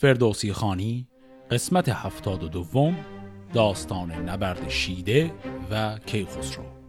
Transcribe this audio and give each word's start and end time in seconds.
فردوسی 0.00 0.52
خانی 0.52 1.08
قسمت 1.50 1.88
هفتاد 1.88 2.42
و 2.42 2.48
دوم 2.48 2.96
داستان 3.54 4.12
نبرد 4.12 4.68
شیده 4.68 5.32
و 5.70 5.98
کیخسرو. 6.06 6.79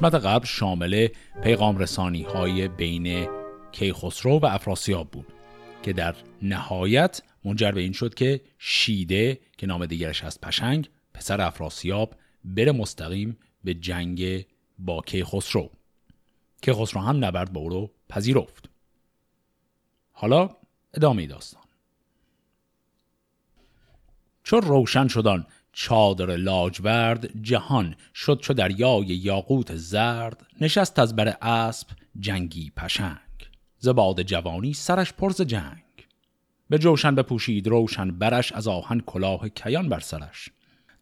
قسمت 0.00 0.14
قبل 0.14 0.46
شامل 0.46 1.08
پیغام 1.42 1.78
رسانی 1.78 2.22
های 2.22 2.68
بین 2.68 3.28
کیخسرو 3.72 4.38
و 4.38 4.46
افراسیاب 4.46 5.10
بود 5.10 5.26
که 5.82 5.92
در 5.92 6.14
نهایت 6.42 7.22
منجر 7.44 7.72
به 7.72 7.80
این 7.80 7.92
شد 7.92 8.14
که 8.14 8.40
شیده 8.58 9.40
که 9.58 9.66
نام 9.66 9.86
دیگرش 9.86 10.24
هست 10.24 10.40
پشنگ 10.40 10.88
پسر 11.14 11.40
افراسیاب 11.40 12.14
بره 12.44 12.72
مستقیم 12.72 13.38
به 13.64 13.74
جنگ 13.74 14.46
با 14.78 15.00
کیخسرو 15.06 15.70
کیخسرو 16.62 17.00
هم 17.00 17.24
نبرد 17.24 17.52
با 17.52 17.60
او 17.60 17.68
رو 17.68 17.90
پذیرفت. 18.08 18.70
حالا 20.12 20.56
ادامه 20.94 21.26
داستان. 21.26 21.62
چون 24.42 24.62
روشن 24.62 25.08
شدن 25.08 25.46
چادر 25.72 26.36
لاجورد 26.36 27.42
جهان 27.42 27.94
شد 28.14 28.40
چو 28.40 28.54
دریای 28.54 29.06
یاقوت 29.06 29.76
زرد 29.76 30.46
نشست 30.60 30.98
از 30.98 31.16
بر 31.16 31.28
اسب 31.42 31.88
جنگی 32.20 32.72
پشنگ. 32.76 33.18
زباد 33.78 34.22
جوانی 34.22 34.72
سرش 34.72 35.12
پرز 35.12 35.42
جنگ. 35.42 35.82
به 36.70 36.78
جوشن 36.78 37.14
بپوشید 37.14 37.68
روشن 37.68 38.10
برش 38.10 38.52
از 38.52 38.68
آهن 38.68 39.00
کلاه 39.00 39.48
کیان 39.48 39.88
بر 39.88 40.00
سرش. 40.00 40.48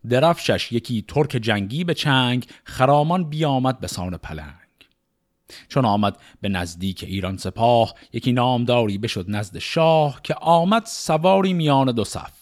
درفشش 0.08 0.72
یکی 0.72 1.04
ترک 1.08 1.28
جنگی 1.28 1.84
به 1.84 1.94
چنگ 1.94 2.46
خرامان 2.64 3.24
بیامد 3.24 3.80
به 3.80 3.86
سان 3.86 4.16
پلنگ. 4.16 4.68
چون 5.68 5.84
آمد 5.84 6.16
به 6.40 6.48
نزدیک 6.48 7.04
ایران 7.04 7.36
سپاه 7.36 7.94
یکی 8.12 8.32
نامداری 8.32 8.98
بشد 8.98 9.24
نزد 9.28 9.58
شاه 9.58 10.20
که 10.22 10.34
آمد 10.34 10.82
سواری 10.86 11.52
میان 11.52 11.92
دو 11.92 12.04
صف. 12.04 12.37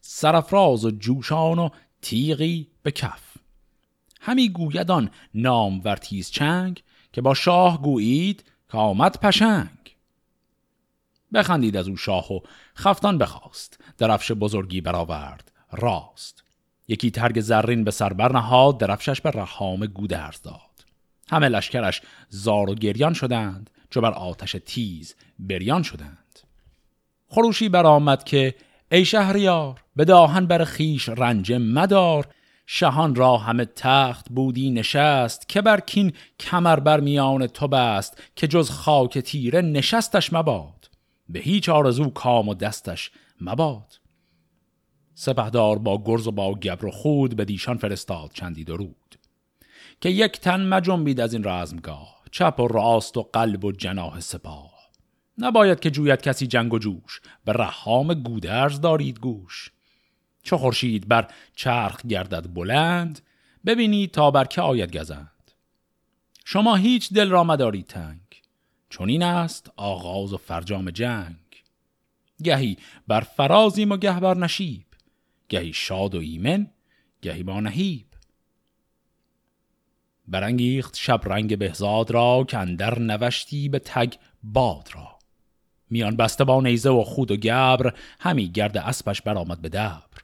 سرفراز 0.00 0.84
و 0.84 0.90
جوشان 0.90 1.58
و 1.58 1.68
تیغی 2.02 2.68
به 2.82 2.90
کف. 2.90 3.36
همی 4.20 4.48
گویدان 4.48 5.10
نام 5.34 5.80
ورتیز 5.84 6.30
چنگ 6.30 6.82
که 7.12 7.20
با 7.20 7.34
شاه 7.34 7.82
گویید 7.82 8.44
که 8.72 8.78
آمد 8.78 9.18
پشنگ. 9.20 9.96
بخندید 11.34 11.76
از 11.76 11.88
او 11.88 11.96
شاه 11.96 12.32
و 12.32 12.40
خفتان 12.74 13.18
بخواست 13.18 13.78
درفش 13.98 14.32
بزرگی 14.32 14.80
برآورد 14.80 15.52
راست. 15.72 16.44
یکی 16.88 17.10
ترگ 17.10 17.40
زرین 17.40 17.84
به 17.84 17.90
سر 17.90 18.12
برنهاد 18.12 18.78
درفشش 18.78 19.20
به 19.20 19.30
رحام 19.30 19.86
گودرز 19.86 20.42
داد. 20.42 20.60
همه 21.30 21.48
لشکرش 21.48 22.02
زار 22.28 22.70
و 22.70 22.74
گریان 22.74 23.14
شدند 23.14 23.70
چو 23.90 24.00
بر 24.00 24.10
آتش 24.10 24.56
تیز 24.66 25.14
بریان 25.38 25.82
شدند. 25.82 26.40
خروشی 27.28 27.68
برآمد 27.68 28.24
که 28.24 28.54
ای 28.92 29.04
شهریار 29.04 29.80
به 29.96 30.04
داهن 30.04 30.46
بر 30.46 30.64
خیش 30.64 31.08
رنج 31.08 31.52
مدار. 31.52 32.26
شهان 32.66 33.14
را 33.14 33.36
همه 33.36 33.64
تخت 33.64 34.28
بودی 34.28 34.70
نشست 34.70 35.48
که 35.48 35.62
بر 35.62 35.80
کین 35.80 36.12
کمر 36.40 36.80
بر 36.80 37.00
میان 37.00 37.46
تو 37.46 37.68
بست 37.68 38.22
که 38.36 38.46
جز 38.46 38.70
خاک 38.70 39.18
تیره 39.18 39.60
نشستش 39.60 40.32
مباد. 40.32 40.90
به 41.28 41.38
هیچ 41.38 41.68
آرزو 41.68 42.10
کام 42.10 42.48
و 42.48 42.54
دستش 42.54 43.10
مباد. 43.40 44.00
سپهدار 45.14 45.78
با 45.78 46.02
گرز 46.04 46.26
و 46.26 46.30
با 46.30 46.54
گبر 46.54 46.84
و 46.84 46.90
خود 46.90 47.36
به 47.36 47.44
دیشان 47.44 47.78
فرستاد 47.78 48.30
چندی 48.34 48.64
درود. 48.64 49.16
که 50.00 50.08
یک 50.08 50.40
تن 50.40 50.66
مجنبید 50.66 51.20
از 51.20 51.32
این 51.32 51.44
رزمگاه 51.44 52.20
چپ 52.30 52.60
و 52.60 52.68
راست 52.68 53.16
و 53.16 53.22
قلب 53.32 53.64
و 53.64 53.72
جناه 53.72 54.20
سپاه. 54.20 54.79
نباید 55.38 55.80
که 55.80 55.90
جوید 55.90 56.22
کسی 56.22 56.46
جنگ 56.46 56.74
و 56.74 56.78
جوش. 56.78 57.20
به 57.44 57.52
رحام 57.52 58.14
گودرز 58.14 58.80
دارید 58.80 59.18
گوش. 59.18 59.70
چو 60.42 60.56
خورشید 60.56 61.08
بر 61.08 61.28
چرخ 61.56 62.06
گردد 62.06 62.52
بلند 62.54 63.20
ببینید 63.66 64.10
تا 64.10 64.30
بر 64.30 64.44
که 64.44 64.60
آید 64.60 64.96
گزند. 64.96 65.50
شما 66.44 66.76
هیچ 66.76 67.12
دل 67.12 67.30
را 67.30 67.44
مدارید 67.44 67.86
تنگ. 67.86 68.20
چون 68.88 69.08
این 69.08 69.22
است 69.22 69.72
آغاز 69.76 70.32
و 70.32 70.36
فرجام 70.36 70.90
جنگ. 70.90 71.36
گهی 72.42 72.76
بر 73.08 73.20
فرازیم 73.20 73.92
و 73.92 73.96
گه 73.96 74.20
بر 74.20 74.36
نشیب. 74.36 74.86
گهی 75.48 75.72
شاد 75.72 76.14
و 76.14 76.18
ایمن 76.18 76.70
گهی 77.22 77.42
با 77.42 77.60
نهیب. 77.60 78.06
برانگیخت 80.28 80.96
شب 80.96 81.20
رنگ 81.24 81.58
بهزاد 81.58 82.10
را 82.10 82.44
که 82.48 82.58
اندر 82.58 82.98
نوشتی 82.98 83.68
به 83.68 83.78
تگ 83.78 84.14
باد 84.42 84.88
را. 84.94 85.19
میان 85.90 86.16
بسته 86.16 86.44
با 86.44 86.60
نیزه 86.60 86.90
و 86.90 87.04
خود 87.04 87.30
و 87.30 87.36
گبر 87.36 87.94
همی 88.20 88.48
گرد 88.48 88.76
اسبش 88.76 89.22
برآمد 89.22 89.62
به 89.62 89.68
دبر. 89.68 90.20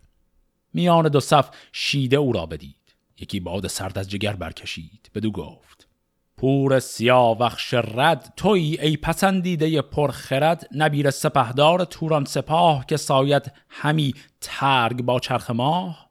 میان 0.75 1.09
دو 1.09 1.21
صف 1.21 1.51
شیده 1.73 2.17
او 2.17 2.33
را 2.33 2.47
بدید 2.47 2.77
یکی 3.19 3.41
باد 3.41 3.67
سرد 3.67 3.99
از 3.99 4.11
جگر 4.11 4.37
برکشید. 4.37 5.11
بدو 5.15 5.31
گفت 5.31 5.89
پور 6.37 6.79
سیاوخش 6.79 7.75
رد 7.75 8.33
توی 8.37 8.79
ای 8.81 8.97
پسندیده 8.97 9.83
پرخرد 9.83 10.69
نبیر 10.75 11.11
سپهدار 11.11 11.85
توران 11.85 12.25
سپاه 12.25 12.87
که 12.87 12.97
ساید 12.97 13.53
همی 13.69 14.15
ترگ 14.41 15.03
با 15.03 15.21
چرخ 15.21 15.51
ماه. 15.51 16.11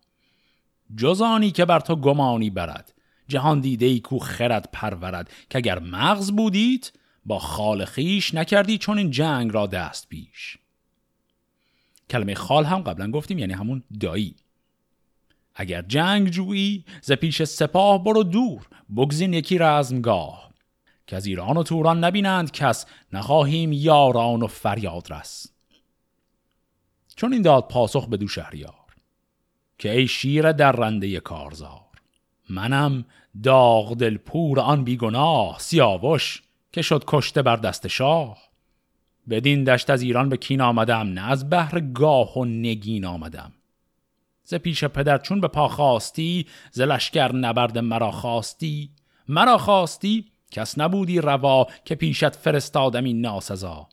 جزانی 0.95 1.51
که 1.51 1.65
بر 1.65 1.79
تو 1.79 1.95
گمانی 1.95 2.49
برد 2.49 2.93
جهان 3.27 3.59
دیده 3.59 3.85
ای 3.85 3.99
کو 3.99 4.19
خرد 4.19 4.69
پرورد. 4.73 5.29
که 5.49 5.57
اگر 5.57 5.79
مغز 5.79 6.31
بودید 6.31 6.93
با 7.25 7.39
خال 7.39 7.85
خیش 7.85 8.33
نکردی 8.33 8.77
چون 8.77 8.97
این 8.97 9.11
جنگ 9.11 9.53
را 9.53 9.67
دست 9.67 10.09
پیش. 10.09 10.57
کلمه 12.09 12.35
خال 12.35 12.65
هم 12.65 12.81
قبلا 12.81 13.11
گفتیم 13.11 13.37
یعنی 13.37 13.53
همون 13.53 13.83
دایی. 13.99 14.35
اگر 15.55 15.81
جنگ 15.81 16.29
جویی 16.29 16.85
ز 17.01 17.11
پیش 17.11 17.43
سپاه 17.43 18.03
برو 18.03 18.23
دور 18.23 18.67
بگزین 18.95 19.33
یکی 19.33 19.57
رزمگاه. 19.57 20.51
که 21.07 21.15
از 21.15 21.25
ایران 21.25 21.57
و 21.57 21.63
توران 21.63 22.03
نبینند 22.03 22.51
کس 22.51 22.85
نخواهیم 23.13 23.73
یاران 23.73 24.41
و 24.41 24.47
فریاد 24.47 25.13
رس. 25.13 25.47
چون 27.15 27.33
این 27.33 27.41
داد 27.41 27.67
پاسخ 27.67 28.07
به 28.07 28.17
دو 28.17 28.27
شهریار 28.27 28.73
که 29.77 29.91
ای 29.91 30.07
شیر 30.07 30.51
در 30.51 30.71
رنده 30.71 31.19
کارزار 31.19 31.81
منم 32.49 33.05
داغ 33.43 33.93
دل 33.93 34.17
پور 34.17 34.59
آن 34.59 34.83
بیگناه 34.83 35.59
سیاوش 35.59 36.41
که 36.75 36.81
شد 36.81 37.03
کشته 37.07 37.41
بر 37.41 37.55
دست 37.55 37.87
شاه. 37.87 38.37
بدین 39.29 39.63
دشت 39.63 39.89
از 39.89 40.01
ایران 40.01 40.29
به 40.29 40.37
کین 40.37 40.61
آمدم 40.61 41.07
نه 41.07 41.31
از 41.31 41.49
بحر 41.49 41.79
گاه 41.79 42.37
و 42.37 42.45
نگین 42.45 43.05
آمدم. 43.05 43.53
ز 44.43 44.53
پیش 44.53 44.83
پدر 44.83 45.17
چون 45.17 45.41
به 45.41 45.47
پا 45.47 45.67
خواستی 45.67 46.47
ز 46.71 46.81
لشکر 46.81 47.31
نبرد 47.31 47.77
مرا 47.77 48.11
خواستی. 48.11 48.89
مرا 49.27 49.57
خواستی 49.57 50.31
کس 50.51 50.79
نبودی 50.79 51.21
روا 51.21 51.67
که 51.85 51.95
پیشت 51.95 52.29
فرستادمی 52.29 53.13
ناسزا. 53.13 53.89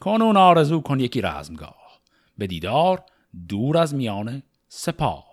کنون 0.00 0.36
آرزو 0.36 0.80
کن 0.80 1.00
یکی 1.00 1.20
رزمگاه 1.20 2.00
به 2.38 2.46
دیدار 2.46 3.02
دور 3.48 3.78
از 3.78 3.94
میان 3.94 4.42
سپاه. 4.68 5.26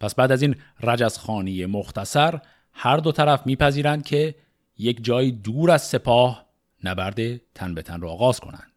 پس 0.00 0.14
بعد 0.14 0.32
از 0.32 0.42
این 0.42 0.56
رجزخانی 0.82 1.66
مختصر 1.66 2.40
هر 2.72 2.96
دو 2.96 3.12
طرف 3.12 3.46
میپذیرند 3.46 4.04
که 4.04 4.34
یک 4.78 5.04
جای 5.04 5.30
دور 5.30 5.70
از 5.70 5.82
سپاه 5.82 6.46
نبرد 6.84 7.36
تن 7.54 7.74
به 7.74 7.82
تن 7.82 8.00
را 8.00 8.10
آغاز 8.10 8.40
کنند. 8.40 8.72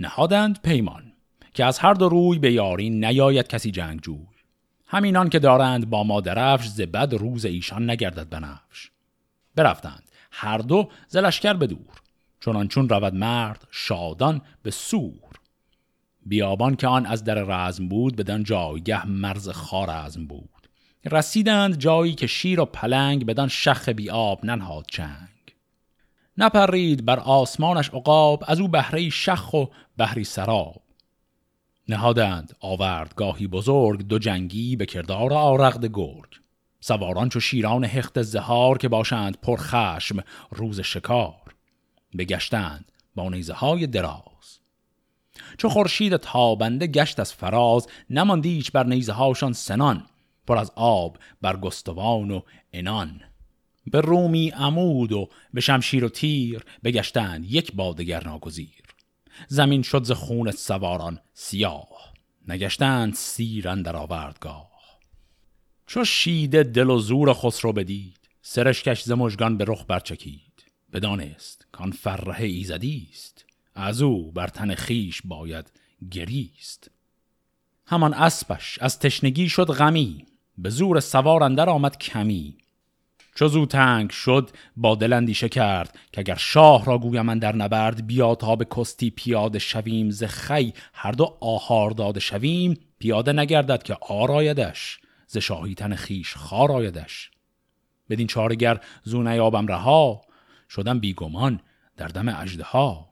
نهادند 0.00 0.62
پیمان 0.62 1.12
که 1.54 1.64
از 1.64 1.78
هر 1.78 1.94
دو 1.94 2.08
روی 2.08 2.38
به 2.38 2.52
یاری 2.52 2.90
نیاید 2.90 3.48
کسی 3.48 3.70
جنگجوی. 3.70 4.26
همینان 4.86 5.28
که 5.28 5.38
دارند 5.38 5.90
با 5.90 6.04
ما 6.04 6.20
درفش 6.20 6.66
زبد 6.66 7.14
روز 7.14 7.44
ایشان 7.44 7.90
نگردد 7.90 8.28
بنفش. 8.28 8.90
برفتند 9.54 10.02
هر 10.30 10.58
دو 10.58 10.88
زلشکر 11.08 11.52
به 11.52 11.66
دور 11.66 12.00
چونان 12.40 12.68
چون 12.68 12.88
رود 12.88 13.14
مرد 13.14 13.68
شادان 13.70 14.42
به 14.62 14.70
سور. 14.70 15.20
بیابان 16.26 16.76
که 16.76 16.86
آن 16.86 17.06
از 17.06 17.24
در 17.24 17.34
رزم 17.34 17.88
بود 17.88 18.16
بدن 18.16 18.44
جایگه 18.44 19.06
مرز 19.06 19.48
خارزم 19.48 20.26
بود. 20.26 20.55
رسیدند 21.06 21.78
جایی 21.78 22.14
که 22.14 22.26
شیر 22.26 22.60
و 22.60 22.64
پلنگ 22.64 23.26
بدان 23.26 23.48
شخ 23.48 23.88
بی 23.88 24.10
آب 24.10 24.44
ننهاد 24.44 24.84
چنگ. 24.90 25.28
نپرید 26.38 27.04
بر 27.04 27.18
آسمانش 27.18 27.90
عقاب 27.90 28.44
از 28.46 28.60
او 28.60 28.68
بهره 28.68 29.10
شخ 29.10 29.54
و 29.54 29.64
بهری 29.96 30.24
سراب. 30.24 30.82
نهادند 31.88 32.56
آوردگاهی 32.60 33.46
بزرگ 33.46 34.06
دو 34.06 34.18
جنگی 34.18 34.76
به 34.76 34.86
کردار 34.86 35.32
آرغد 35.32 35.84
گرگ. 35.84 36.40
سواران 36.80 37.28
چو 37.28 37.40
شیران 37.40 37.84
هخت 37.84 38.22
زهار 38.22 38.78
که 38.78 38.88
باشند 38.88 39.38
پرخشم 39.42 40.24
روز 40.50 40.80
شکار. 40.80 41.54
بگشتند 42.18 42.92
با 43.14 43.28
نیزه 43.28 43.52
های 43.52 43.86
دراز. 43.86 44.58
چو 45.58 45.68
خورشید 45.68 46.16
تابنده 46.16 46.86
گشت 46.86 47.20
از 47.20 47.32
فراز 47.32 47.86
نماندیش 48.10 48.70
بر 48.70 48.86
نیزه 48.86 49.12
هاشان 49.12 49.52
سنان. 49.52 50.04
پر 50.46 50.58
از 50.58 50.72
آب 50.74 51.18
بر 51.40 51.56
گستوان 51.56 52.30
و 52.30 52.40
انان 52.72 53.20
به 53.86 54.00
رومی 54.00 54.48
عمود 54.48 55.12
و 55.12 55.28
به 55.54 55.60
شمشیر 55.60 56.04
و 56.04 56.08
تیر 56.08 56.64
بگشتند 56.84 57.44
یک 57.44 57.72
بادگر 57.72 58.24
ناگزیر. 58.24 58.82
زمین 59.48 59.82
شد 59.82 60.04
ز 60.04 60.12
خون 60.12 60.50
سواران 60.50 61.20
سیاه 61.32 62.12
نگشتند 62.48 63.14
سیرن 63.14 63.82
در 63.82 63.96
آوردگاه. 63.96 64.70
چو 65.86 66.04
شیده 66.04 66.62
دل 66.62 66.90
و 66.90 66.98
زور 66.98 67.32
خسرو 67.32 67.72
بدید 67.72 68.18
سرشکش 68.42 69.02
ز 69.02 69.12
مژگان 69.12 69.56
به 69.56 69.64
رخ 69.68 69.84
برچکید. 69.88 70.42
بدانست 70.92 71.66
کان 71.72 71.90
فره 71.90 72.44
ایزدی 72.44 73.08
است 73.12 73.44
از 73.74 74.02
او 74.02 74.32
بر 74.32 74.48
تن 74.48 74.74
خیش 74.74 75.22
باید 75.24 75.72
گریست. 76.10 76.90
همان 77.86 78.14
اسبش 78.14 78.78
از 78.78 78.98
تشنگی 78.98 79.48
شد 79.48 79.66
غمی 79.66 80.26
به 80.58 80.70
زور 80.70 81.00
سوار 81.00 81.42
اندر 81.42 81.70
آمد 81.70 81.98
کمی. 81.98 82.56
چو 83.34 83.48
زو 83.48 83.66
تنگ 83.66 84.10
شد 84.10 84.50
با 84.76 84.94
دل 84.94 85.12
اندیشه 85.12 85.48
کرد 85.48 85.98
که 86.12 86.20
اگر 86.20 86.34
شاه 86.34 86.84
را 86.84 86.98
گویم 86.98 87.38
در 87.38 87.56
نبرد 87.56 88.06
بیا 88.06 88.34
تا 88.34 88.56
به 88.56 88.66
کستی 88.76 89.10
پیاده 89.10 89.58
شویم. 89.58 90.10
ز 90.10 90.24
خی 90.24 90.72
هر 90.92 91.12
دو 91.12 91.36
آهار 91.40 91.90
داده 91.90 92.20
شویم 92.20 92.78
پیاده 92.98 93.32
نگردد 93.32 93.82
که 93.82 93.96
آرایدش. 94.00 94.98
ز 95.26 95.38
شاهی 95.38 95.74
تن 95.74 95.94
خیش 95.94 96.36
خار 96.36 96.72
آیدش. 96.72 97.30
بدین 98.10 98.26
چارگر 98.26 98.80
زو 99.02 99.22
نیابم 99.22 99.66
رها 99.66 100.20
شدم 100.70 101.00
بیگمان 101.00 101.60
در 101.96 102.08
دم 102.08 102.28
ها 102.64 103.10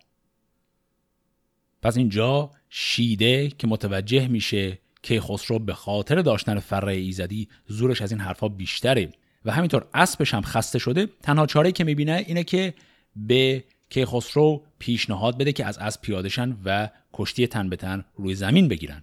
پس 1.82 1.96
اینجا 1.96 2.50
شیده 2.68 3.48
که 3.48 3.66
متوجه 3.66 4.28
میشه 4.28 4.78
که 5.04 5.20
خسرو 5.20 5.58
به 5.58 5.74
خاطر 5.74 6.22
داشتن 6.22 6.58
فره 6.58 6.92
ایزدی 6.92 7.48
زورش 7.66 8.02
از 8.02 8.12
این 8.12 8.20
حرفها 8.20 8.48
بیشتره 8.48 9.12
و 9.44 9.52
همینطور 9.52 9.86
اسبش 9.94 10.34
هم 10.34 10.42
خسته 10.42 10.78
شده 10.78 11.08
تنها 11.22 11.46
چاره 11.46 11.72
که 11.72 11.84
می‌بینه 11.84 12.24
اینه 12.26 12.44
که 12.44 12.74
به 13.16 13.64
کیخسرو 13.90 14.62
پیشنهاد 14.78 15.38
بده 15.38 15.52
که 15.52 15.64
از 15.64 15.78
اسب 15.78 16.00
پیادشن 16.00 16.56
و 16.64 16.88
کشتی 17.12 17.46
تن 17.46 17.68
به 17.68 17.76
تن 17.76 18.04
روی 18.16 18.34
زمین 18.34 18.68
بگیرن. 18.68 19.02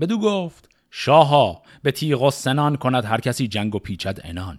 بدو 0.00 0.18
گفت 0.18 0.68
شاها 0.90 1.62
به 1.82 1.92
تیغ 1.92 2.22
و 2.22 2.30
سنان 2.30 2.76
کند 2.76 3.04
هر 3.04 3.20
کسی 3.20 3.48
جنگ 3.48 3.74
و 3.74 3.78
پیچد 3.78 4.20
انان 4.24 4.58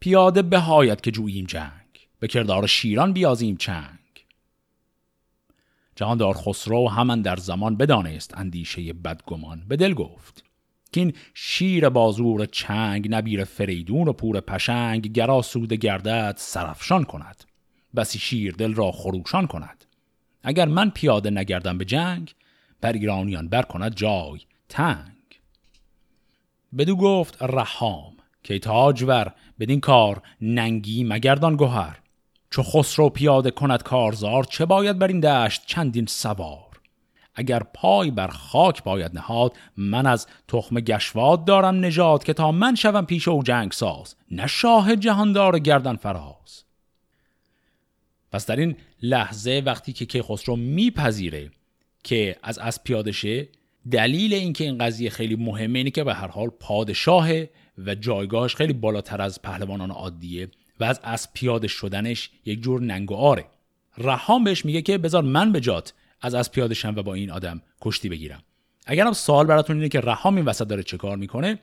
پیاده 0.00 0.42
بهایت 0.42 1.02
که 1.02 1.10
جوییم 1.10 1.46
جنگ 1.46 2.08
به 2.20 2.28
کردار 2.28 2.66
شیران 2.66 3.12
بیازیم 3.12 3.56
چنگ. 3.56 3.99
جهاندار 5.96 6.34
خسرو 6.34 6.88
همان 6.88 7.22
در 7.22 7.36
زمان 7.36 7.76
بدانست 7.76 8.38
اندیشه 8.38 8.92
بدگمان. 8.92 9.64
به 9.68 9.76
دل 9.76 9.94
گفت 9.94 10.44
که 10.92 11.00
این 11.00 11.12
شیر 11.34 11.88
بازور 11.88 12.46
چنگ 12.46 13.14
نبیر 13.14 13.44
فریدون 13.44 14.08
و 14.08 14.12
پور 14.12 14.40
پشنگ 14.40 15.12
گرا 15.12 15.42
سود 15.42 15.72
گردد 15.72 16.34
سرفشان 16.38 17.04
کند. 17.04 17.44
بسی 17.96 18.18
شیر 18.18 18.54
دل 18.54 18.74
را 18.74 18.92
خروشان 18.92 19.46
کند. 19.46 19.84
اگر 20.42 20.68
من 20.68 20.90
پیاده 20.90 21.30
نگردم 21.30 21.78
به 21.78 21.84
جنگ 21.84 22.34
بر 22.80 22.92
ایرانیان 22.92 23.48
بر 23.48 23.62
کند 23.62 23.94
جای 23.94 24.40
تنگ. 24.68 25.16
بدو 26.78 26.96
گفت 26.96 27.42
رحام 27.42 28.12
که 28.42 28.58
تاجور 28.58 29.32
بدین 29.60 29.80
کار 29.80 30.22
ننگی 30.40 31.04
مگردان 31.04 31.56
گوهر. 31.56 32.00
چو 32.50 32.62
خسرو 32.62 33.08
پیاده 33.08 33.50
کند 33.50 33.82
کارزار 33.82 34.44
چه 34.44 34.66
باید 34.66 34.98
بر 34.98 35.06
این 35.06 35.20
دشت 35.20 35.62
چندین 35.66 36.06
سوار؟ 36.06 36.80
اگر 37.34 37.62
پای 37.74 38.10
بر 38.10 38.28
خاک 38.28 38.82
باید 38.82 39.14
نهاد 39.14 39.56
من 39.76 40.06
از 40.06 40.26
تخم 40.48 40.80
گشواد 40.80 41.44
دارم 41.44 41.80
نژاد 41.80 42.24
که 42.24 42.32
تا 42.32 42.52
من 42.52 42.74
شوم 42.74 43.06
پیش 43.06 43.28
او 43.28 43.42
جنگ 43.42 43.72
ساز 43.72 44.14
نه 44.30 44.46
شاه 44.46 44.96
جهاندار 44.96 45.58
گردن 45.58 45.96
فراز. 45.96 46.64
پس 48.32 48.46
در 48.46 48.56
این 48.56 48.76
لحظه 49.02 49.62
وقتی 49.66 49.92
که 49.92 50.06
کیخسرو 50.06 50.56
میپذیره 50.56 51.50
که 52.04 52.36
از 52.42 52.58
از 52.58 52.84
پیاده 52.84 53.12
شه 53.12 53.48
دلیل 53.90 54.34
اینکه 54.34 54.64
این 54.64 54.78
قضیه 54.78 55.10
خیلی 55.10 55.36
مهمه 55.36 55.78
اینه 55.78 55.90
که 55.90 56.04
به 56.04 56.14
هر 56.14 56.28
حال 56.28 56.48
پادشاه 56.48 57.28
و 57.78 57.94
جایگاهش 57.94 58.54
خیلی 58.54 58.72
بالاتر 58.72 59.22
از 59.22 59.42
پهلوانان 59.42 59.90
عادیه. 59.90 60.48
و 60.80 60.84
از 60.84 61.00
از 61.02 61.32
پیاده 61.32 61.68
شدنش 61.68 62.30
یک 62.44 62.62
جور 62.62 62.80
ننگ 62.80 63.12
و 63.12 63.14
آره. 63.14 63.44
رهام 63.98 64.44
بهش 64.44 64.64
میگه 64.64 64.82
که 64.82 64.98
بذار 64.98 65.22
من 65.22 65.52
به 65.52 65.60
جات 65.60 65.94
از 66.20 66.34
از 66.34 66.52
پیاده 66.52 66.74
شم 66.74 66.94
و 66.96 67.02
با 67.02 67.14
این 67.14 67.30
آدم 67.30 67.62
کشتی 67.80 68.08
بگیرم. 68.08 68.42
اگرم 68.86 69.12
سوال 69.12 69.46
براتون 69.46 69.76
اینه 69.76 69.88
که 69.88 70.00
رهام 70.00 70.36
این 70.36 70.44
وسط 70.44 70.68
داره 70.68 70.82
چه 70.82 70.96
کار 70.96 71.16
می‌کنه 71.16 71.58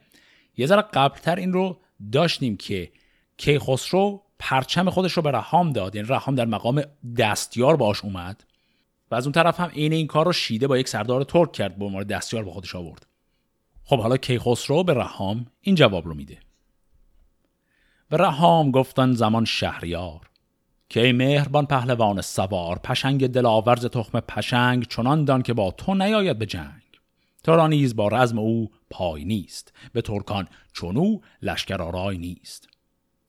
یه 0.57 0.67
ذره 0.67 0.81
قبلتر 0.81 1.35
این 1.35 1.53
رو 1.53 1.77
داشتیم 2.11 2.57
که 2.57 2.91
کیخسرو 3.37 4.21
پرچم 4.39 4.89
خودش 4.89 5.13
رو 5.13 5.21
به 5.21 5.31
رهام 5.31 5.71
داد. 5.71 5.95
یعنی 5.95 6.07
رهام 6.07 6.35
در 6.35 6.45
مقام 6.45 6.83
دستیار 7.17 7.75
باش 7.75 8.03
اومد 8.03 8.43
و 9.11 9.15
از 9.15 9.25
اون 9.25 9.31
طرف 9.31 9.59
هم 9.59 9.69
عین 9.69 9.93
این 9.93 10.07
کار 10.07 10.25
رو 10.25 10.33
شیده 10.33 10.67
با 10.67 10.77
یک 10.77 10.87
سردار 10.87 11.23
ترک 11.23 11.51
کرد 11.51 11.77
به 11.77 11.85
عنوان 11.85 12.03
دستیار 12.03 12.43
با 12.43 12.51
خودش 12.51 12.75
آورد. 12.75 13.05
خب 13.83 13.99
حالا 13.99 14.17
کیخسرو 14.17 14.83
به 14.83 14.93
رهام 14.93 15.45
این 15.61 15.75
جواب 15.75 16.07
رو 16.07 16.13
میده. 16.13 16.37
و 18.11 18.17
رهام 18.17 18.71
گفتن 18.71 19.13
زمان 19.13 19.45
شهریار. 19.45 20.21
که 20.89 21.05
ای 21.05 21.11
مهربان 21.11 21.65
پهلوان 21.65 22.21
سوار 22.21 22.79
پشنگ 22.79 23.27
دلاورز 23.27 23.85
تخم 23.85 24.19
پشنگ 24.19 24.87
چنان 24.87 25.25
دان 25.25 25.41
که 25.41 25.53
با 25.53 25.71
تو 25.71 25.93
نیاید 25.93 26.39
به 26.39 26.45
جنگ. 26.45 26.81
تو 27.43 27.55
را 27.55 27.67
نیز 27.67 27.95
با 27.95 28.07
رزم 28.07 28.39
او 28.39 28.71
پای 28.89 29.25
نیست 29.25 29.73
به 29.93 30.01
ترکان 30.01 30.47
چونو 30.73 31.19
لشکر 31.41 31.81
آرای 31.81 32.17
نیست. 32.17 32.69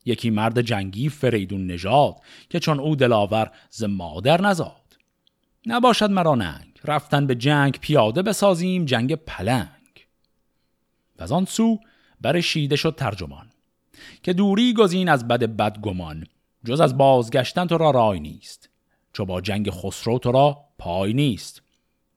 یکی 0.04 0.30
مرد 0.30 0.60
جنگی 0.60 1.08
فریدون 1.08 1.66
نژاد 1.66 2.16
که 2.50 2.60
چون 2.60 2.80
او 2.80 2.96
دلاور 2.96 3.50
ز 3.70 3.84
مادر 3.84 4.40
نزاد. 4.40 4.96
نباشد 5.66 6.10
مرا 6.10 6.34
ننگ 6.34 6.80
رفتن 6.84 7.26
به 7.26 7.34
جنگ 7.34 7.78
پیاده 7.80 8.22
بسازیم 8.22 8.84
جنگ 8.84 9.14
پلنگ. 9.14 10.06
و 11.18 11.34
آن 11.34 11.44
سو 11.44 11.78
بر 12.20 12.40
شیده 12.40 12.76
شد 12.76 12.94
ترجمان. 12.94 13.47
که 14.22 14.32
دوری 14.32 14.74
گزین 14.74 15.08
از 15.08 15.28
بد 15.28 15.44
بدگمان 15.44 16.26
جز 16.64 16.80
از 16.80 16.98
بازگشتن 16.98 17.66
تو 17.66 17.78
را 17.78 17.90
رای 17.90 18.20
نیست 18.20 18.68
چو 19.12 19.24
با 19.24 19.40
جنگ 19.40 19.70
خسرو 19.70 20.18
تو 20.18 20.32
را 20.32 20.58
پای 20.78 21.12
نیست. 21.12 21.62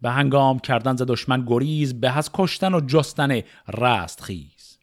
به 0.01 0.11
هنگام 0.11 0.59
کردن 0.59 0.95
ز 0.95 1.01
دشمن 1.01 1.45
گریز 1.47 1.99
به 1.99 2.17
از 2.17 2.29
کشتن 2.33 2.73
و 2.73 2.81
جستن 2.87 3.41
رست 3.67 4.21
خیز. 4.21 4.77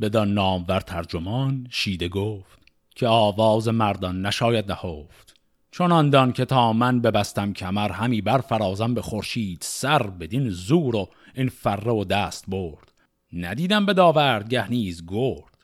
بدان 0.00 0.34
نامور 0.34 0.80
ترجمان 0.80 1.66
شیده 1.70 2.08
گفت 2.08 2.58
که 2.94 3.06
آواز 3.08 3.68
مردان 3.68 4.26
نشاید 4.26 4.72
نهفت. 4.72 5.34
چون 5.70 5.92
آندان 5.92 6.32
که 6.32 6.44
تا 6.44 6.72
من 6.72 7.00
ببستم 7.00 7.52
کمر 7.52 7.92
همی 7.92 8.22
فرازم 8.22 8.94
به 8.94 9.02
خورشید 9.02 9.58
سر 9.62 10.02
بدین 10.02 10.50
زور 10.50 10.96
و 10.96 11.08
این 11.34 11.48
فره 11.48 11.92
و 11.92 12.04
دست 12.04 12.44
برد. 12.48 12.92
ندیدم 13.32 13.86
به 13.86 13.94
داورد 13.94 14.48
گه 14.48 14.70
نیز 14.70 15.04
گرد. 15.06 15.57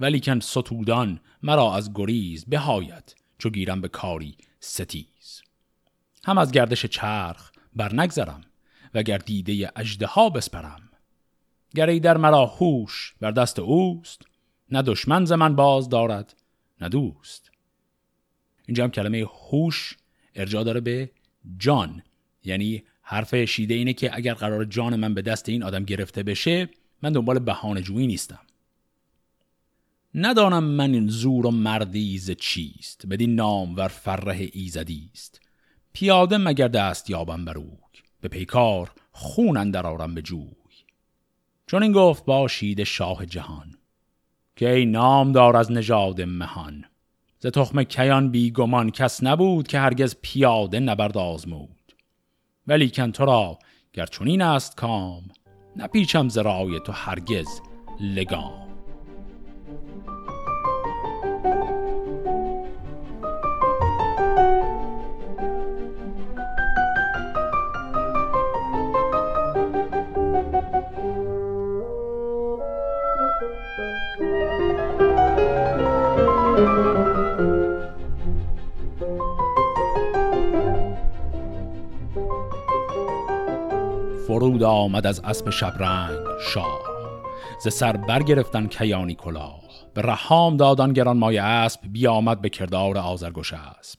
ولیکن 0.00 0.40
ستودان 0.40 1.20
مرا 1.42 1.74
از 1.74 1.90
گریز 1.94 2.44
بهایت 2.44 3.14
چو 3.38 3.50
گیرم 3.50 3.80
به 3.80 3.88
کاری 3.88 4.36
ستیز. 4.60 5.42
هم 6.24 6.38
از 6.38 6.52
گردش 6.52 6.86
چرخ 6.86 7.50
بر 7.76 7.94
نگذرم 7.94 8.40
و 8.94 9.02
گر 9.02 9.18
دیده 9.18 9.70
ها 10.08 10.30
بسپرم. 10.30 10.88
گر 11.74 11.98
در 11.98 12.16
مرا 12.16 12.46
هوش 12.46 13.14
بر 13.20 13.30
دست 13.30 13.58
اوست 13.58 14.22
نه 14.70 14.82
دشمن 14.82 15.24
ز 15.24 15.32
من 15.32 15.56
باز 15.56 15.88
دارد 15.88 16.36
نه 16.80 16.88
دوست. 16.88 17.50
اینجا 18.66 18.84
هم 18.84 18.90
کلمه 18.90 19.26
هوش 19.50 19.96
ارجا 20.34 20.62
داره 20.62 20.80
به 20.80 21.10
جان. 21.58 22.02
یعنی 22.44 22.82
حرف 23.02 23.44
شیده 23.44 23.74
اینه 23.74 23.92
که 23.92 24.16
اگر 24.16 24.34
قرار 24.34 24.64
جان 24.64 24.96
من 24.96 25.14
به 25.14 25.22
دست 25.22 25.48
این 25.48 25.62
آدم 25.62 25.84
گرفته 25.84 26.22
بشه 26.22 26.68
من 27.02 27.12
دنبال 27.12 27.38
بهانه 27.38 27.82
جویی 27.82 28.06
نیستم. 28.06 28.40
ندانم 30.14 30.64
من 30.64 30.94
این 30.94 31.08
زور 31.08 31.46
و 31.46 31.50
مردیز 31.50 32.30
چیست 32.30 33.06
بدین 33.06 33.34
نام 33.34 33.76
ور 33.76 33.88
فره 33.88 34.48
ایزدی 34.52 35.10
است. 35.12 35.40
پیاده 35.92 36.38
مگر 36.38 36.68
دست 36.68 37.10
یابم 37.10 37.44
بروی 37.44 37.78
به 38.20 38.28
پیکار 38.28 38.90
خون 39.12 39.56
اندر 39.56 39.86
آرم 39.86 40.14
به 40.14 40.22
جوی. 40.22 40.50
چون 41.66 41.82
این 41.82 41.92
گفت 41.92 42.24
باشید 42.24 42.84
شاه 42.84 43.26
جهان 43.26 43.74
که 44.56 44.70
ای 44.70 44.86
نام 44.86 45.32
دار 45.32 45.56
از 45.56 45.72
نژاد 45.72 46.20
مهان. 46.20 46.84
ز 47.38 47.46
تخم 47.46 47.82
کیان 47.82 48.30
بیگمان 48.30 48.90
کس 48.90 49.22
نبود 49.22 49.68
که 49.68 49.78
هرگز 49.78 50.16
پیاده 50.22 50.80
نبرد 50.80 51.18
آزمود. 51.18 51.92
ولی 52.66 52.90
کن 52.90 53.12
تو 53.12 53.24
را 53.24 53.58
گر 53.92 54.06
چنین 54.06 54.42
است 54.42 54.76
کام 54.76 55.22
نپیچم 55.76 56.28
زرای 56.28 56.80
تو 56.80 56.92
هرگز 56.92 57.60
لگام. 58.00 58.67
فرود 84.38 84.62
آمد 84.62 85.06
از 85.06 85.20
اسب 85.20 85.50
شبرنگ 85.50 86.18
شاه. 86.40 86.80
ز 87.64 87.68
سر 87.68 87.96
برگرفتن 87.96 88.66
کیانی 88.66 89.14
کلاه. 89.14 89.60
به 89.94 90.02
رهام 90.02 90.56
دادان 90.56 90.92
گران 90.92 91.16
مای 91.16 91.38
اسب 91.38 91.80
بیامد 91.92 92.40
به 92.40 92.48
کردار 92.48 92.98
آزرگوش 92.98 93.52
اسب. 93.52 93.98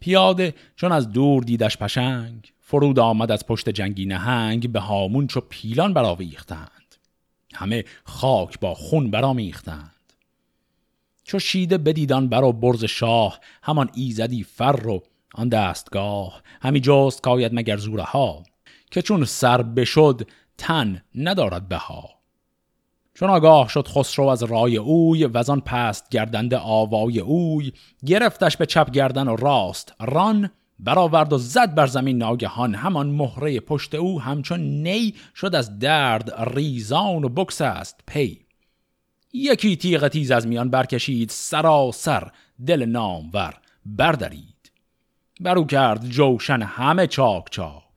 پیاده 0.00 0.54
چون 0.76 0.92
از 0.92 1.12
دور 1.12 1.42
دیدش 1.42 1.76
پشنگ 1.76 2.52
فرود 2.60 2.98
آمد 2.98 3.30
از 3.30 3.46
پشت 3.46 3.68
جنگی 3.68 4.06
نهنگ 4.06 4.72
به 4.72 4.80
هامون 4.80 5.26
چو 5.26 5.40
پیلان 5.40 5.94
برآویختند. 5.94 6.96
همه 7.54 7.84
خاک 8.04 8.60
با 8.60 8.74
خون 8.74 9.10
برامیختند 9.10 10.12
چو 11.24 11.38
شیده 11.38 11.78
بدیدان 11.78 12.28
برا 12.28 12.52
برز 12.52 12.84
شاه 12.84 13.40
همان 13.62 13.90
ایزدی 13.94 14.42
فر 14.42 14.86
و 14.86 15.02
آن 15.34 15.48
دستگاه. 15.48 16.42
همی 16.62 16.80
جست 16.80 17.22
کاید 17.22 17.54
مگر 17.54 17.76
زوره 17.76 18.02
ها 18.02 18.42
که 18.92 19.02
چون 19.02 19.24
سر 19.24 19.62
بشد 19.62 20.28
تن 20.58 21.02
ندارد 21.14 21.68
بها. 21.68 22.10
چون 23.14 23.30
آگاه 23.30 23.68
شد 23.68 23.88
خسرو 23.88 24.26
از 24.26 24.42
رای 24.42 24.76
اوی 24.76 25.24
و 25.24 25.50
آن 25.50 25.60
پست 25.60 26.08
گردنده 26.08 26.58
آوای 26.58 27.20
اوی 27.20 27.72
گرفتش 28.06 28.56
به 28.56 28.66
چپ 28.66 28.90
گردن 28.90 29.28
و 29.28 29.36
راست 29.36 29.94
ران 30.00 30.50
برآورد 30.78 31.32
و 31.32 31.38
زد 31.38 31.74
بر 31.74 31.86
زمین 31.86 32.18
ناگهان. 32.18 32.74
همان 32.74 33.06
مهره 33.06 33.60
پشت 33.60 33.94
او 33.94 34.20
همچون 34.20 34.60
نی 34.60 35.14
شد 35.36 35.54
از 35.54 35.78
درد 35.78 36.34
ریزان 36.56 37.24
و 37.24 37.28
بکس 37.28 37.60
است 37.60 38.00
پی. 38.06 38.46
یکی 39.32 39.76
تیغ 39.76 40.08
تیز 40.08 40.30
از 40.30 40.46
میان 40.46 40.70
برکشید 40.70 41.30
سراسر 41.30 42.30
دل 42.66 42.84
نامور 42.84 43.54
بردارید 43.86 44.72
برو 45.40 45.64
کرد 45.64 46.06
جوشن 46.08 46.62
همه 46.62 47.06
چاک 47.06 47.44
چاک. 47.50 47.91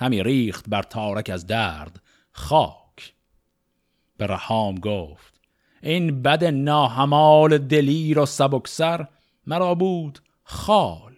همی 0.00 0.22
ریخت 0.22 0.68
بر 0.68 0.82
تارک 0.82 1.30
از 1.30 1.46
درد 1.46 2.02
خاک. 2.32 3.14
به 4.16 4.26
رهام 4.26 4.74
گفت 4.74 5.40
این 5.82 6.22
بد 6.22 6.44
ناهمال 6.44 7.58
دلیر 7.58 8.18
و 8.18 8.26
سبکسر 8.26 9.06
مرا 9.46 9.74
بود 9.74 10.18
خال. 10.44 11.14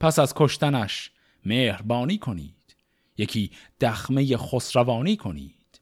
پس 0.00 0.18
از 0.18 0.32
کشتنش 0.36 1.10
مهربانی 1.46 2.18
کنید 2.18 2.76
یکی 3.18 3.50
دخمه 3.80 4.36
خسروانی 4.36 5.16
کنید. 5.16 5.80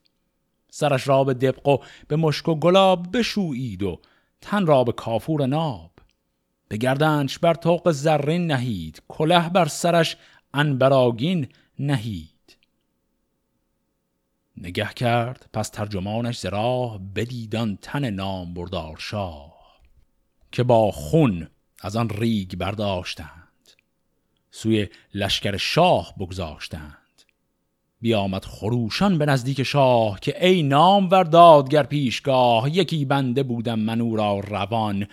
سرش 0.69 1.07
را 1.07 1.23
به 1.23 1.33
دبق 1.33 1.67
و 1.67 1.77
به 2.07 2.15
مشک 2.15 2.47
و 2.47 2.55
گلاب 2.55 3.17
بشویید 3.17 3.83
و 3.83 3.99
تن 4.41 4.65
را 4.65 4.83
به 4.83 4.91
کافور 4.91 5.45
ناب. 5.45 5.91
به 6.67 6.77
گردنش 6.77 7.39
بر 7.39 7.53
توق 7.53 7.91
زرین 7.91 8.51
نهید 8.51 9.01
کله 9.07 9.49
بر 9.49 9.65
سرش 9.65 10.17
انبراگین 10.53 11.47
نهید. 11.79 12.57
نگه 14.57 14.93
کرد 14.93 15.49
پس 15.53 15.69
ترجمانش 15.69 16.39
زراه 16.39 16.99
بدیدان 17.15 17.77
تن 17.81 18.09
نام 18.09 18.53
بردار 18.53 18.95
شاه 18.99 19.57
که 20.51 20.63
با 20.63 20.91
خون 20.91 21.47
از 21.81 21.95
آن 21.95 22.09
ریگ 22.09 22.55
برداشتند. 22.55 23.71
سوی 24.51 24.87
لشکر 25.13 25.57
شاه 25.57 26.13
بگذاشتند. 26.19 26.97
بیامد 28.01 28.45
خروشان 28.45 29.17
به 29.17 29.25
نزدیک 29.25 29.63
شاه 29.63 30.19
که 30.19 30.47
ای 30.47 30.63
نام 30.63 31.09
ور 31.09 31.23
دادگر 31.23 31.83
پیشگاه 31.83 32.77
یکی 32.77 33.05
بنده 33.05 33.43
بودم 33.43 33.79
منو 33.79 34.15
را 34.15 34.39
روان. 34.39 35.07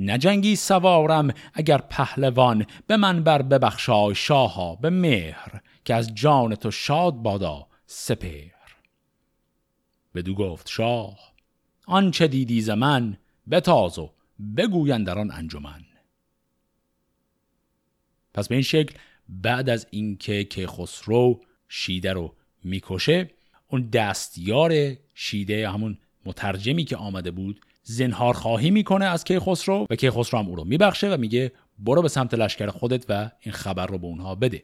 نجنگی 0.00 0.56
سوارم 0.56 1.30
اگر 1.54 1.78
پهلوان 1.78 2.66
به 2.86 2.96
من 2.96 3.22
بر 3.22 3.42
ببخشای 3.42 4.14
شاها 4.14 4.76
به 4.76 4.90
مهر 4.90 5.60
که 5.84 5.94
از 5.94 6.14
جان 6.14 6.54
تو 6.54 6.70
شاد 6.70 7.14
بادا 7.14 7.66
سپر 7.86 8.50
بدو 10.14 10.34
گفت 10.34 10.68
شاه 10.68 11.18
آنچه 11.86 12.28
دیدی 12.28 12.60
ز 12.60 12.70
من 12.70 13.16
بتاز 13.50 13.98
و 13.98 14.10
بگویند 14.56 15.06
در 15.06 15.18
آن 15.18 15.30
انجمن. 15.30 15.84
پس 18.34 18.48
به 18.48 18.54
این 18.54 18.62
شکل 18.62 18.94
بعد 19.28 19.68
از 19.68 19.86
اینکه 19.90 20.44
که 20.44 20.66
خسرو 20.66 21.40
شیده 21.68 22.12
رو 22.12 22.34
می‌کشه 22.64 23.30
اون 23.68 23.88
دستیار 23.88 24.96
شیده 25.14 25.70
همون 25.70 25.98
مترجمی 26.24 26.84
که 26.84 26.96
آمده 26.96 27.30
بود 27.30 27.60
زنهار 27.82 28.34
خواهی 28.34 28.70
می‌کنه 28.70 29.04
از 29.04 29.24
کیخسرو 29.24 29.86
و 29.90 29.96
کیخسرو 29.96 30.38
هم 30.38 30.48
او 30.48 30.56
رو 30.56 30.64
میبخشه 30.64 31.14
و 31.14 31.16
میگه 31.16 31.52
برو 31.78 32.02
به 32.02 32.08
سمت 32.08 32.34
لشکر 32.34 32.66
خودت 32.70 33.04
و 33.08 33.30
این 33.40 33.52
خبر 33.52 33.86
رو 33.86 33.98
به 33.98 34.06
اونها 34.06 34.34
بده. 34.34 34.62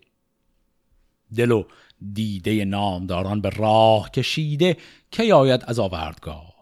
دل 1.36 1.50
و 1.50 1.64
دیده 2.12 2.64
نامداران 2.64 3.40
به 3.40 3.50
راه 3.50 4.10
کشیده 4.10 4.76
که 5.10 5.34
آید 5.34 5.64
از 5.66 5.78
آوردگاه. 5.78 6.56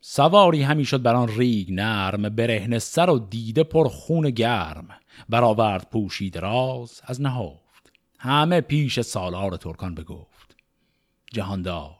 سواری 0.00 0.62
همی 0.62 0.84
شد 0.84 1.02
بر 1.02 1.14
آن 1.14 1.28
ریگ 1.28 1.72
نرم 1.72 2.28
برهن 2.28 2.78
سر 2.78 3.10
و 3.10 3.18
دیده 3.18 3.62
پر 3.64 3.88
خون 3.88 4.30
گرم. 4.30 4.88
برآورد 5.28 5.90
پوشید 5.90 6.36
راز 6.36 7.00
از 7.04 7.20
نهفت. 7.20 7.92
همه 8.18 8.60
پیش 8.60 9.00
سالار 9.00 9.56
ترکان 9.56 9.94
بگفت. 9.94 10.56
جهاندار 11.32 11.96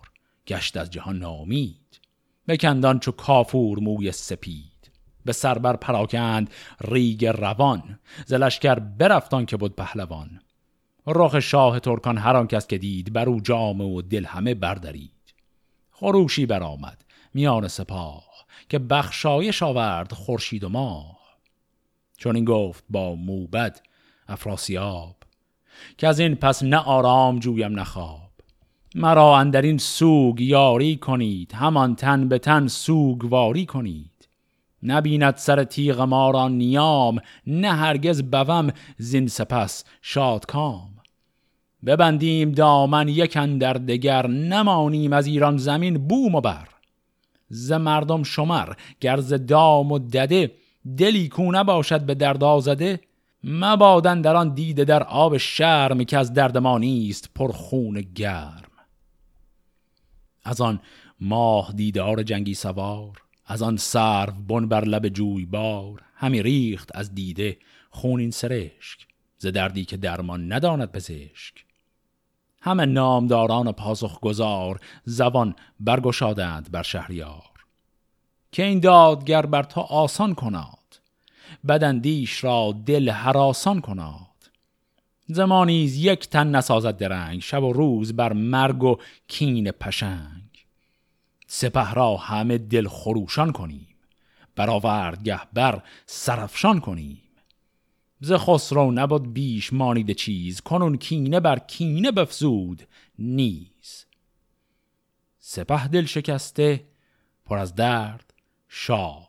گشت 0.47 0.77
از 0.77 0.91
جهان 0.91 1.19
نامید 1.19 2.01
بکندان 2.49 2.99
چو 2.99 3.13
کافور 3.13 3.79
موی 3.79 4.13
سپید. 4.13 4.91
به 5.25 5.33
سربر 5.33 5.77
پراکند 5.77 6.51
ریگ 6.81 7.27
روان. 7.27 7.99
زلشکر 8.27 8.79
برفتان 8.79 9.47
که 9.47 9.57
بود 9.57 9.77
پهلوان. 9.77 10.41
رخ 11.07 11.41
شاه 11.41 11.81
ترکان 11.81 12.19
هر 12.19 12.37
آن 12.37 12.47
کس 12.47 12.67
که 12.67 12.79
دید 12.79 13.13
بر 13.13 13.29
او 13.29 13.41
جامه 13.41 13.85
و 13.85 14.03
دل 14.03 14.25
همه 14.25 14.55
بردارید 14.55 15.13
خروشی 15.91 16.47
برآمد 16.47 17.05
میان 17.35 17.69
سپاه 17.69 18.25
که 18.69 18.79
بخشایش 18.79 19.63
آورد 19.63 20.13
خورشید 20.13 20.65
و 20.65 20.69
ماه. 20.69 21.19
چون 22.17 22.37
این 22.37 22.45
گفت 22.45 22.85
با 22.91 23.15
موبد 23.15 23.81
افراسیاب 24.29 25.17
که 25.99 26.09
از 26.09 26.19
این 26.21 26.35
پس 26.35 26.63
نه 26.63 26.77
آرام 26.77 27.39
جویم 27.39 27.81
نخواب 27.81 28.26
مرا 28.99 29.39
اندرین 29.39 29.79
سوگ 29.79 30.41
یاری 30.41 30.97
کنید 30.97 31.53
همان 31.53 31.95
تن 31.95 32.29
به 32.29 32.39
تن 32.39 32.67
سوگواری 32.67 33.67
کنید. 33.67 34.29
نبیند 34.83 35.37
سر 35.37 35.65
تیغ 35.65 36.01
ما 36.01 36.31
را 36.31 36.49
نیام 36.49 37.19
نه 37.47 37.73
هرگز 37.73 38.23
بوم 38.23 38.71
زین 38.99 39.27
سپس 39.27 39.85
شادکام. 40.03 40.89
ببندیم 41.87 42.53
دامن 42.53 43.09
یکن 43.09 43.59
در 43.59 43.73
دگر 43.73 44.27
نمانیم 44.27 45.13
از 45.13 45.27
ایران 45.27 45.57
زمین 45.57 46.09
بوم 46.09 46.35
و 46.35 46.41
بر. 46.41 46.69
ز 47.49 47.73
مردم 47.73 48.23
شمر 48.23 48.69
گرز 49.01 49.33
دام 49.33 49.93
و 49.93 49.99
دده 49.99 50.53
دلی 50.99 51.29
کونه 51.29 51.65
باشد 51.65 52.01
به 52.01 52.15
درد 52.15 52.45
آزده 52.45 53.01
مبادن 53.45 54.21
در 54.21 54.37
آن 54.37 54.55
دیده 54.55 54.85
در 54.85 55.03
آب 55.03 55.37
شرم 55.37 56.05
که 56.05 56.19
از 56.19 56.33
درد 56.33 56.59
ما 56.59 56.79
نیست 56.79 57.31
پر 57.35 57.53
خون 57.53 58.01
گرم. 58.15 58.66
از 60.47 60.61
آن 60.61 60.81
ماه 61.21 61.73
دیدار 61.73 62.23
جنگی 62.23 62.55
سوار 62.55 63.23
از 63.47 63.63
آن 63.63 63.77
سرو 63.77 64.33
بن 64.49 64.69
بر 64.69 64.85
لب 64.85 65.09
جوی 65.09 65.47
بار 65.47 66.03
همی 66.15 66.43
ریخت 66.43 66.91
از 66.95 67.15
دیده 67.15 67.59
خونین 67.91 68.31
سرشک 68.31 69.07
ز 69.39 69.47
دردی 69.47 69.85
که 69.85 69.97
درمان 69.97 70.53
نداند 70.53 70.93
پزشک. 70.93 71.65
همه 72.61 72.87
نامداران 72.87 73.73
پاسخ 73.73 74.21
گذار 74.21 74.81
زبان 75.05 75.55
برگشادند 75.81 76.71
بر 76.71 76.83
شهریار. 76.83 77.51
که 78.53 78.65
این 78.65 78.81
دادگر 78.81 79.47
بر 79.47 79.63
تو 79.63 79.81
آسان 79.81 80.35
کناد 80.35 81.01
بدندیش 81.69 82.45
را 82.45 82.75
دل 82.87 83.11
حراسان 83.11 83.81
کناد. 83.81 84.26
زمانیز 85.29 85.97
یک 85.97 86.29
تن 86.29 86.47
نسازد 86.47 86.97
درنگ 86.97 87.41
شب 87.41 87.63
و 87.63 87.73
روز 87.73 88.17
بر 88.17 88.33
مرگ 88.33 88.83
و 88.83 88.97
کین 89.29 89.71
پشنگ. 89.71 90.43
سپه 91.47 91.95
را 91.95 92.17
همه 92.17 92.59
دل 92.59 92.89
خروشان 92.89 93.53
کنیم 93.53 93.89
برآورد 94.57 95.23
گه 95.23 95.41
بر 95.53 95.83
سرفشان 96.07 96.81
کنیم. 96.81 97.23
ز 98.21 98.33
خسرو 98.33 98.93
نبود 98.93 99.33
بیش 99.33 99.73
مانیده 99.73 100.15
چیز 100.15 100.61
کنون 100.61 100.97
کینه 100.97 101.41
بر 101.41 101.59
کینه 101.59 102.11
بفزود 102.11 102.83
نیز. 103.19 104.07
سپه 105.39 105.89
دل 105.89 106.05
شکسته 106.05 106.85
پر 107.45 107.59
از 107.59 107.75
درد 107.75 108.35
شاه 108.69 109.29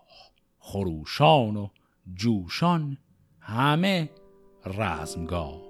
خروشان 0.60 1.56
و 1.56 1.70
جوشان 2.16 2.98
همه 3.40 4.10
رزمگاه. 4.66 5.67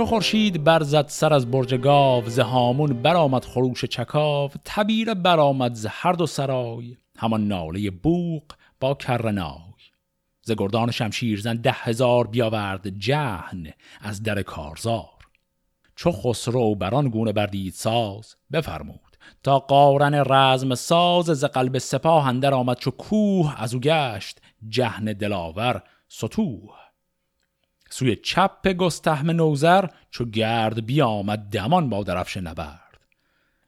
چو 0.00 0.06
خورشید 0.06 0.64
برزد 0.64 1.08
سر 1.08 1.34
از 1.34 1.50
برج 1.50 1.74
گاو 1.74 2.28
ز 2.28 2.38
هامون 2.38 3.02
برآمد 3.02 3.44
خروش 3.44 3.84
چکاو 3.84 4.50
تبیره 4.64 5.14
برآمد 5.14 5.74
ز 5.74 5.86
هر 5.90 6.12
دو 6.12 6.26
سرای 6.26 6.96
همان 7.18 7.48
ناله 7.48 7.90
بوق 7.90 8.42
با 8.80 8.94
کرنای. 8.94 9.80
ز 10.42 10.52
گردان 10.52 10.90
شمشیرزن 10.90 11.56
ده 11.56 11.72
هزار 11.72 12.26
بیاورد 12.26 12.98
جهن 12.98 13.72
از 14.00 14.22
در 14.22 14.42
کارزار. 14.42 15.28
چو 15.96 16.12
خسرو 16.12 16.74
بران 16.74 17.08
گونه 17.08 17.32
بردید 17.32 17.72
ساز 17.72 18.36
بفرمود 18.52 19.16
تا 19.42 19.58
قارن 19.58 20.14
رزم 20.14 20.74
ساز 20.74 21.24
ز 21.24 21.44
قلب 21.44 21.78
سپاه 21.78 22.26
اندر 22.26 22.54
آمد 22.54 22.78
چو 22.78 22.90
کوه 22.90 23.62
از 23.62 23.74
او 23.74 23.80
گشت 23.80 24.40
جهن 24.68 25.04
دلاور 25.04 25.82
ستوه. 26.08 26.79
سوی 27.90 28.16
چپ 28.16 28.68
گستهم 28.68 29.30
نوزر 29.30 29.84
چو 30.10 30.24
گرد 30.24 30.86
بیامد 30.86 31.38
دمان 31.38 31.88
با 31.90 32.02
درفش 32.02 32.36
نبرد. 32.36 32.80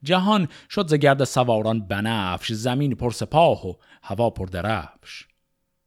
جهان 0.03 0.49
شد 0.71 0.89
ز 0.89 0.95
گرد 0.95 1.25
سواران 1.25 1.87
بنفش 1.87 2.53
زمین 2.53 2.95
پر 2.95 3.11
سپاه 3.11 3.67
و 3.67 3.75
هوا 4.03 4.31
پر 4.31 4.47
درفش. 4.47 5.27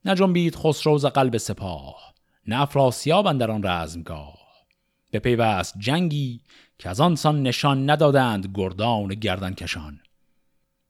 نجنبید 0.06 0.56
خسرو 0.56 0.98
ز 0.98 1.06
قلب 1.06 1.38
سپاه 1.38 2.14
نه 2.48 2.62
افراسیاب 2.62 3.28
اندر 3.28 3.52
آن 3.52 3.64
رزمگاه. 3.64 4.46
به 5.12 5.20
پیوست 5.20 5.74
جنگی 5.78 6.42
که 6.80 6.90
از 6.90 7.02
آن 7.02 7.16
سان 7.16 7.44
نشان 7.44 7.90
ندادند 7.90 8.52
گردان 8.54 9.08
گردن 9.08 9.54
کشان 9.54 10.00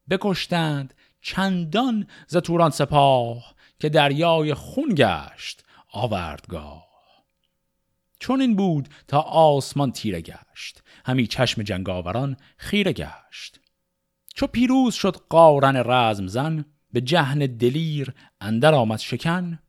بکشتند 0.10 0.94
چندان 1.22 2.08
ز 2.28 2.38
توران 2.38 2.72
سپاه 2.72 3.56
که 3.80 3.90
دریای 3.90 4.54
خون 4.54 4.94
گشت 4.96 5.64
آوردگاه. 5.92 6.95
چون 8.20 8.42
این 8.42 8.56
بود 8.56 8.90
تا 9.08 9.20
آسمان 9.22 9.92
تیره 9.92 10.22
گشت. 10.22 10.84
همی 11.06 11.28
چشم 11.28 11.64
جنگاوران 11.64 12.38
خیره 12.58 12.94
گشت. 12.94 13.60
چو 14.36 14.48
پیروز 14.48 14.94
شد 14.94 15.18
قارن 15.30 15.76
رزم 15.86 16.28
زن 16.28 16.66
به 16.92 17.02
جهن 17.02 17.40
دلیر 17.40 18.14
اندر 18.42 18.74
آمد 18.74 19.00
شکن. 19.00 19.60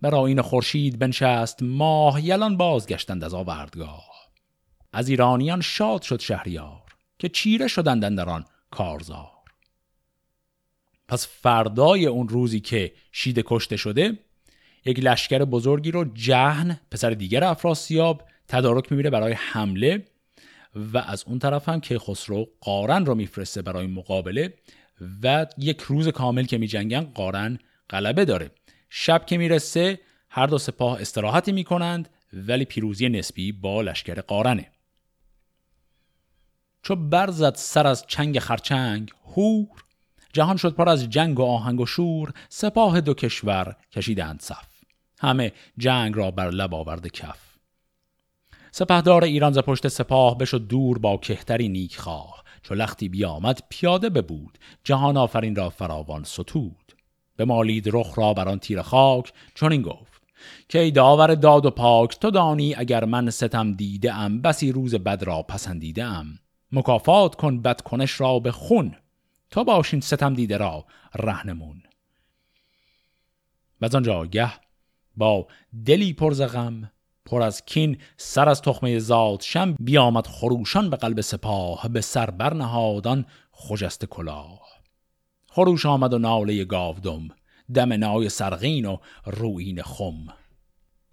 بر 0.00 0.14
آین 0.14 0.42
خورشید 0.42 0.98
بنشست 0.98 1.62
ماه 1.62 2.24
یلان 2.24 2.56
بازگشتند 2.56 3.24
از 3.24 3.34
آوردگاه. 3.34 4.10
از 4.92 5.08
ایرانیان 5.08 5.60
شاد 5.60 6.02
شد 6.02 6.20
شهریار 6.20 6.82
که 7.18 7.28
چیره 7.28 7.68
شدند 7.68 8.04
اندر 8.04 8.28
آن 8.28 8.44
کارزار. 8.70 9.36
پس 11.08 11.26
فردای 11.26 12.06
اون 12.06 12.28
روزی 12.28 12.60
که 12.60 12.94
شیده 13.12 13.42
کشته 13.46 13.76
شده 13.76 14.18
یک 14.86 15.00
لشکر 15.00 15.44
بزرگی 15.44 15.90
رو 15.90 16.04
جهن 16.04 16.80
پسر 16.90 17.10
دیگر 17.10 17.44
افراسیاب 17.44 18.22
تدارک 18.48 18.92
می‌بینه 18.92 19.10
برای 19.10 19.32
حمله 19.32 20.04
و 20.74 20.98
از 20.98 21.24
اون 21.26 21.38
طرف 21.38 21.68
هم 21.68 21.80
که 21.80 21.98
خسرو 21.98 22.48
قارن 22.60 23.06
رو 23.06 23.14
میفرسته 23.14 23.62
برای 23.62 23.86
مقابله 23.86 24.54
و 25.22 25.46
یک 25.58 25.80
روز 25.80 26.08
کامل 26.08 26.44
که 26.44 26.58
میجنگن 26.58 27.00
قارن 27.00 27.58
غلبه 27.90 28.24
داره. 28.24 28.50
شب 28.90 29.26
که 29.26 29.38
می‌رسه 29.38 30.00
هر 30.30 30.46
دو 30.46 30.58
سپاه 30.58 31.00
استراحتی 31.00 31.52
می‌کنند 31.52 32.08
ولی 32.32 32.64
پیروزی 32.64 33.08
نسبی 33.08 33.52
با 33.52 33.82
لشکر 33.82 34.20
قارنه. 34.20 34.70
چو 36.82 36.96
برزد 36.96 37.54
سر 37.54 37.86
از 37.86 38.04
چنگ 38.06 38.38
خرچنگ 38.38 39.10
هور! 39.36 39.68
جهان 40.32 40.56
شد 40.56 40.74
پر 40.74 40.88
از 40.88 41.10
جنگ 41.10 41.40
و 41.40 41.42
آهنگ 41.42 41.80
و 41.80 41.86
شور 41.86 42.32
سپاه 42.48 43.00
دو 43.00 43.14
کشور 43.14 43.76
کشیدند 43.92 44.40
صف. 44.40 44.75
همه 45.18 45.52
جنگ 45.78 46.16
را 46.16 46.30
بر 46.30 46.50
لب 46.50 46.74
آورده 46.74 47.10
کف. 47.10 47.56
سپهدار 48.70 49.24
ایران 49.24 49.52
ز 49.52 49.58
پشت 49.58 49.88
سپاه 49.88 50.38
بشد 50.38 50.66
دور 50.66 50.98
با 50.98 51.16
کهتری 51.16 51.68
نیک 51.68 51.96
خواه 51.96 52.44
چو 52.62 52.74
لختی 52.74 53.08
بیامد 53.08 53.62
پیاده 53.68 54.10
ببود 54.10 54.58
جهان 54.84 55.16
آفرین 55.16 55.56
را 55.56 55.70
فراوان 55.70 56.24
ستود. 56.24 56.92
به 57.36 57.44
مالید 57.44 57.88
رخ 57.92 58.18
را 58.18 58.34
بر 58.34 58.48
آن 58.48 58.58
تیر 58.58 58.82
خاک 58.82 59.32
این 59.62 59.82
گفت 59.82 60.22
که 60.68 60.78
ای 60.78 60.90
داور 60.90 61.34
داد 61.34 61.66
و 61.66 61.70
پاک 61.70 62.18
تو 62.18 62.30
دانی 62.30 62.74
اگر 62.74 63.04
من 63.04 63.30
ستم 63.30 63.72
دیده 63.72 64.14
ام 64.14 64.42
بسی 64.42 64.72
روز 64.72 64.94
بد 64.94 65.22
را 65.22 65.42
پسندیده 65.42 66.04
ام 66.04 66.38
مکافات 66.72 67.34
کن 67.34 67.62
بد 67.62 67.80
کنش 67.80 68.20
را 68.20 68.38
به 68.38 68.52
خون 68.52 68.96
تو 69.50 69.64
باشین 69.64 70.00
ستم 70.00 70.34
دیده 70.34 70.56
را 70.56 70.84
رهنمون. 71.14 71.82
و 73.80 73.88
آنجا 73.96 74.26
گه 74.26 74.52
با 75.16 75.46
دلی 75.86 76.12
پر 76.12 76.34
غم 76.34 76.90
پر 77.24 77.42
از 77.42 77.64
کین 77.64 77.98
سر 78.16 78.48
از 78.48 78.62
تخمه 78.62 78.98
زاد 78.98 79.40
شم 79.40 79.76
بیامد 79.80 80.26
خروشان 80.26 80.90
به 80.90 80.96
قلب 80.96 81.20
سپاه 81.20 81.88
به 81.88 82.00
سر 82.00 82.30
برنهادان 82.30 83.26
خجست 83.52 84.04
کلاه. 84.04 84.60
خروش 85.50 85.86
آمد 85.86 86.14
و 86.14 86.18
ناله 86.18 86.64
گاودم 86.64 87.28
دم 87.74 87.92
نای 87.92 88.28
سرغین 88.28 88.86
و 88.86 88.96
روین 89.26 89.82
خم. 89.82 90.26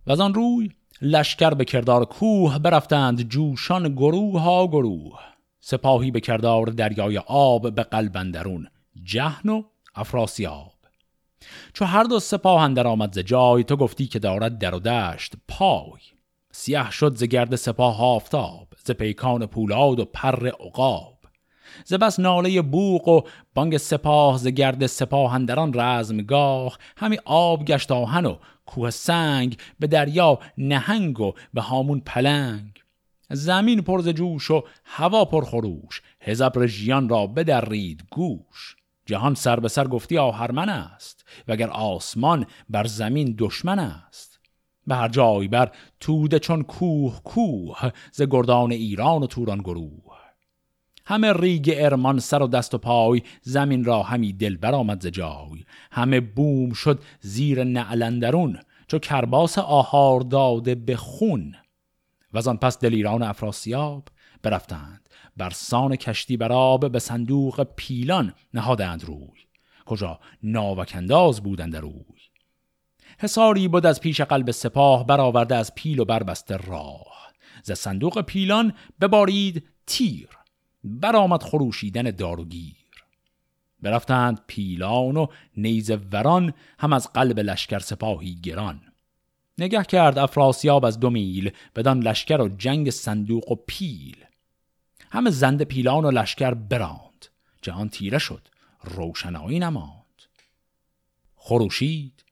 و 0.07 0.11
از 0.11 0.19
آن 0.19 0.33
روی 0.33 0.69
لشکر 1.01 1.49
به 1.49 1.65
کردار 1.65 2.05
کوه 2.05 2.59
برفتند 2.59 3.29
جوشان 3.29 3.95
گروه 3.95 4.41
ها 4.41 4.67
گروه. 4.67 5.19
سپاهی 5.59 6.11
به 6.11 6.19
کردار 6.19 6.65
دریای 6.65 7.17
آب 7.27 7.75
به 7.75 7.83
قلب 7.83 8.17
اندرون 8.17 8.67
جهن 9.03 9.49
و 9.49 9.63
افراسیاب 9.95 10.72
چو 11.73 11.85
هر 11.85 12.03
دو 12.03 12.19
سپاه 12.19 12.61
اندر 12.61 12.87
آمد 12.87 13.13
ز 13.13 13.19
جای 13.19 13.63
تو 13.63 13.75
گفتی 13.75 14.07
که 14.07 14.19
دارد 14.19 14.57
در 14.57 14.75
و 14.75 14.79
دشت 14.79 15.33
پای. 15.47 16.01
سیاه 16.51 16.91
شد 16.91 17.15
ز 17.15 17.23
گرد 17.23 17.55
سپاه 17.55 18.01
آفتاب 18.01 18.67
ز 18.85 18.91
پیکان 18.91 19.45
پولاد 19.45 19.99
و 19.99 20.05
پر 20.05 20.47
عقاب. 20.47 21.17
ز 21.85 21.93
بس 21.93 22.19
ناله 22.19 22.61
بوق 22.61 23.07
و 23.07 23.21
بانگ 23.53 23.77
سپاه 23.77 24.37
ز 24.37 24.47
گرد 24.47 24.85
سپاه 24.85 25.33
اندران 25.33 25.73
رزمگاه. 25.79 26.77
همی 26.97 27.17
آب 27.25 27.65
گشت 27.65 27.91
آهن 27.91 28.25
و 28.25 28.37
کوه 28.65 28.89
سنگ 28.89 29.57
به 29.79 29.87
دریا 29.87 30.39
نهنگ 30.57 31.19
و 31.19 31.33
به 31.53 31.61
هامون 31.61 31.99
پلنگ. 31.99 32.83
زمین 33.29 33.81
پر 33.81 34.01
ز 34.01 34.07
جوش 34.07 34.51
و 34.51 34.63
هوا 34.85 35.25
پر 35.25 35.45
خروش 35.45 36.01
هزبر 36.19 36.65
ژیان 36.65 37.09
را 37.09 37.27
بدرید 37.27 38.03
گوش. 38.11 38.75
جهان 39.05 39.35
سر 39.35 39.59
به 39.59 39.67
سر 39.67 39.87
گفتی 39.87 40.17
آهرمن 40.17 40.69
است 40.69 41.25
وگر 41.47 41.69
آسمان 41.69 42.45
بر 42.69 42.85
زمین 42.85 43.35
دشمن 43.37 43.79
است. 43.79 44.39
به 44.87 44.95
هر 44.95 45.07
جای 45.07 45.47
بر 45.47 45.71
توده 45.99 46.39
چون 46.39 46.63
کوه 46.63 47.21
کوه 47.23 47.91
ز 48.11 48.21
گردان 48.21 48.71
ایران 48.71 49.23
و 49.23 49.27
توران 49.27 49.57
گروه. 49.57 50.13
همه 51.05 51.33
ریگ 51.33 51.73
ارمان 51.77 52.19
سر 52.19 52.41
و 52.41 52.47
دست 52.47 52.73
و 52.73 52.77
پای 52.77 53.21
زمین 53.41 53.83
را 53.83 54.03
همی 54.03 54.33
دل 54.33 54.57
برآمد 54.57 55.01
ز 55.01 55.07
جای. 55.07 55.65
همه 55.91 56.19
بوم 56.19 56.73
شد 56.73 57.03
زیر 57.19 57.63
نعلندرون 57.63 58.59
چو 58.87 58.99
کرباس 58.99 59.57
آهار 59.57 60.21
داده 60.21 60.75
به 60.75 60.95
خون. 60.95 61.55
و 62.33 62.49
آن 62.49 62.57
پس 62.57 62.79
دلیران 62.79 63.23
افراسیاب 63.23 64.07
برفتند. 64.43 65.02
بر 65.37 65.49
سان 65.49 65.95
کشتی 65.95 66.37
بر 66.37 66.51
آب 66.51 66.91
به 66.91 66.99
صندوق 66.99 67.67
پیلان 67.75 68.33
نهادند 68.53 69.03
روی. 69.03 69.39
کجا؟ 69.85 70.19
ناوکنداز 70.43 71.43
بودند 71.43 71.75
روی 71.75 72.23
حساری 73.17 73.67
بود 73.67 73.85
از 73.85 74.01
پیش 74.01 74.21
قلب 74.21 74.51
سپاه 74.51 75.07
برآورده 75.07 75.55
از 75.55 75.75
پیل 75.75 75.99
و 75.99 76.05
بربسته 76.05 76.57
راه. 76.57 77.31
ز 77.63 77.71
صندوق 77.71 78.21
پیلان 78.21 78.73
ببارید 79.01 79.63
تیر. 79.87 80.29
برآمد 80.83 81.43
خروشیدن 81.43 82.11
داروگیر 82.11 82.83
برفتند 83.83 84.41
پیلان 84.47 85.17
و 85.17 85.27
نیز 85.57 85.91
وران 86.11 86.53
هم 86.79 86.93
از 86.93 87.13
قلب 87.13 87.39
لشکر 87.39 87.79
سپاهی 87.79 88.35
گران. 88.35 88.81
نگه 89.57 89.83
کرد 89.83 90.17
افراسیاب 90.17 90.85
از 90.85 90.99
دو 90.99 91.09
میل 91.09 91.51
بدان 91.75 91.99
لشکر 91.99 92.41
و 92.41 92.47
جنگ 92.47 92.89
صندوق 92.89 93.51
و 93.51 93.55
پیل. 93.67 94.22
همه 95.13 95.29
زند 95.29 95.61
پیلان 95.61 96.05
و 96.05 96.11
لشکر 96.11 96.53
براند. 96.53 97.25
جهان 97.61 97.89
تیره 97.89 98.17
شد 98.17 98.47
روشنایی 98.83 99.59
نماند. 99.59 100.21
خروشید 101.35 102.25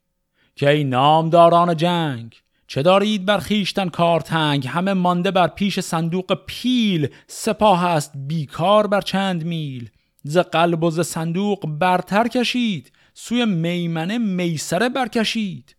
که 0.55 0.69
ای 0.69 0.83
نامداران 0.83 1.77
جنگ 1.77 2.35
چه 2.67 2.81
دارید 2.81 3.25
بر 3.25 3.37
خیشتن 3.37 3.89
کارتنگ 3.89 4.67
همه 4.67 4.93
مانده 4.93 5.31
بر 5.31 5.47
پیش 5.47 5.79
صندوق 5.79 6.39
پیل 6.47 7.07
سپاه 7.27 7.85
است 7.85 8.11
بیکار 8.15 8.87
بر 8.87 9.01
چند 9.01 9.43
میل. 9.43 9.89
ز 10.23 10.37
قلب 10.37 10.83
و 10.83 10.91
ز 10.91 10.99
صندوق 10.99 11.67
برتر 11.67 12.27
کشید 12.27 12.91
سوی 13.13 13.45
میمنه 13.45 14.17
میسره 14.17 14.89
برکشید. 14.89 15.75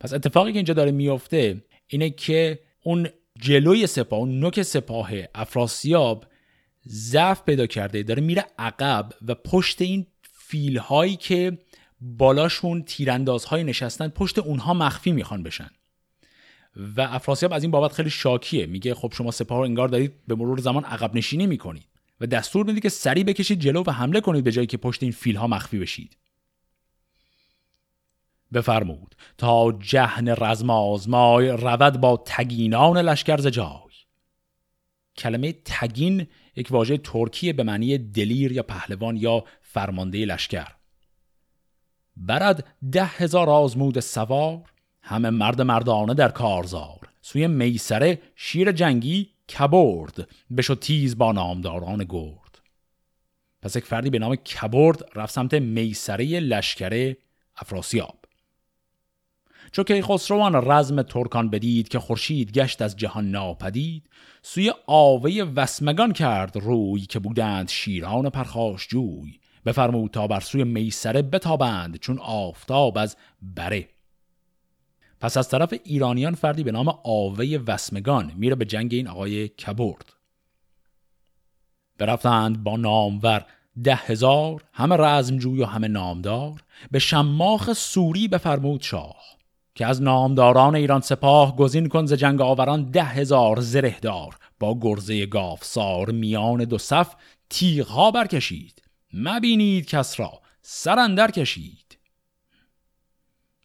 پس 0.00 0.12
اتفاقی 0.12 0.52
که 0.52 0.58
اینجا 0.58 0.74
داره 0.74 0.90
میفته 0.90 1.64
اینه 1.86 2.10
که 2.10 2.60
اون 2.82 3.08
جلوی 3.40 3.86
سپاه 3.86 4.18
اون 4.18 4.40
نوک 4.40 4.62
سپاه 4.62 5.10
افراسیاب 5.34 6.26
ضعف 6.88 7.42
پیدا 7.42 7.66
کرده 7.66 8.02
داره 8.02 8.22
میره 8.22 8.46
عقب 8.58 9.12
و 9.28 9.34
پشت 9.34 9.82
این 9.82 10.06
فیل 10.22 10.78
هایی 10.78 11.16
که 11.16 11.58
بالاشون 12.00 12.82
تیراندازهای 12.82 13.64
نشستن 13.64 14.08
پشت 14.08 14.38
اونها 14.38 14.74
مخفی 14.74 15.12
می‌خوان 15.12 15.42
بشن. 15.42 15.70
و 16.96 17.00
افراسیاب 17.00 17.52
از 17.52 17.62
این 17.62 17.70
بابت 17.70 17.92
خیلی 17.92 18.10
شاکیه. 18.10 18.66
میگه 18.66 18.94
خب 18.94 19.12
شما 19.16 19.30
سپاه 19.30 19.58
رو 19.58 19.64
انگار 19.64 19.88
دارید 19.88 20.12
به 20.28 20.34
مرور 20.34 20.58
زمان 20.58 20.84
عقب 20.84 21.16
نشینی 21.16 21.46
می‌کنید. 21.46 21.86
و 22.20 22.26
دستور 22.26 22.66
میده 22.66 22.80
که 22.80 22.88
سری 22.88 23.24
بکشید 23.24 23.60
جلو 23.60 23.82
و 23.86 23.90
حمله 23.90 24.20
کنید 24.20 24.44
به 24.44 24.52
جایی 24.52 24.66
که 24.66 24.76
پشت 24.76 25.02
این 25.02 25.12
فیل 25.12 25.36
ها 25.36 25.46
مخفی 25.46 25.78
بشید. 25.78 26.16
بفرمود 28.56 29.14
تا 29.38 29.72
جهن 29.72 30.28
رزم 30.28 30.70
آزمای 30.70 31.48
رود 31.48 32.00
با 32.00 32.22
تگینان 32.26 32.98
لشکر 32.98 33.36
جای. 33.36 33.86
کلمه 35.16 35.52
تگین 35.64 36.26
یک 36.56 36.68
واژه 36.70 36.98
ترکیه 36.98 37.52
به 37.52 37.62
معنی 37.62 37.98
دلیر 37.98 38.52
یا 38.52 38.62
پهلوان 38.62 39.16
یا 39.16 39.44
فرمانده 39.62 40.24
لشکر. 40.24 40.72
برد 42.16 42.66
ده 42.92 43.04
هزار 43.04 43.50
آزمود 43.50 44.00
سوار 44.00 44.62
همه 45.02 45.30
مرد 45.30 45.60
مردانه 45.60 46.14
در 46.14 46.28
کارزار. 46.28 47.08
سوی 47.22 47.46
میسره 47.46 48.22
شیر 48.36 48.72
جنگی 48.72 49.30
کبرد 49.58 50.28
بشو 50.56 50.74
تیز 50.74 51.18
با 51.18 51.32
نامداران 51.32 52.04
گرد. 52.08 52.60
پس 53.62 53.76
یک 53.76 53.84
فردی 53.84 54.10
به 54.10 54.18
نام 54.18 54.36
کبرد 54.36 55.04
رفت 55.14 55.34
سمت 55.34 55.54
میسره 55.54 56.40
لشکره 56.40 57.16
افراسیاب. 57.56 58.25
چو 59.72 59.82
که 59.82 60.02
خسروان 60.02 60.70
رزم 60.70 61.02
ترکان 61.02 61.50
بدید 61.50 61.88
که 61.88 61.98
خورشید 61.98 62.52
گشت 62.52 62.82
از 62.82 62.96
جهان 62.96 63.30
ناپدید 63.30 64.08
سوی 64.42 64.72
آوه 64.86 65.30
وسمگان 65.56 66.12
کرد 66.12 66.56
روی 66.56 67.00
که 67.00 67.18
بودند 67.18 67.68
شیران 67.68 68.30
پرخاش 68.30 68.88
جوی 68.88 69.40
بفرمود 69.66 70.10
تا 70.10 70.26
بر 70.26 70.40
سوی 70.40 70.64
میسره 70.64 71.22
بتابند 71.22 71.96
چون 71.96 72.18
آفتاب 72.18 72.98
از 72.98 73.16
بره. 73.42 73.88
پس 75.20 75.36
از 75.36 75.48
طرف 75.48 75.74
ایرانیان 75.84 76.34
فردی 76.34 76.62
به 76.62 76.72
نام 76.72 76.88
آوه 77.04 77.44
وسمگان 77.66 78.32
میره 78.36 78.54
به 78.54 78.64
جنگ 78.64 78.94
این 78.94 79.08
آقای 79.08 79.48
کبرد. 79.48 80.12
برفتند 81.98 82.64
با 82.64 82.76
نامور 82.76 83.46
ده 83.84 83.94
هزار 83.94 84.64
همه 84.72 84.96
رزمجوی 84.96 85.62
و 85.62 85.66
همه 85.66 85.88
نامدار 85.88 86.62
به 86.90 86.98
شماخ 86.98 87.72
سوری 87.72 88.28
بفرمود 88.28 88.82
شاه. 88.82 89.35
که 89.76 89.86
از 89.86 90.02
نامداران 90.02 90.74
ایران 90.74 91.00
سپاه 91.00 91.56
گزین 91.56 91.88
کن 91.88 92.06
ز 92.06 92.12
جنگ 92.12 92.40
آوران 92.40 92.90
ده 92.90 93.04
هزار 93.04 93.60
زرهدار. 93.60 94.36
با 94.60 94.78
گرزه 94.80 95.28
سار 95.60 96.10
میان 96.10 96.64
دو 96.64 96.78
صف 96.78 97.14
تیغها 97.50 98.10
برکشید. 98.10 98.82
مبینید 99.12 99.86
کس 99.86 100.20
را 100.20 100.40
سرندر 100.62 101.30
کشید. 101.30 101.98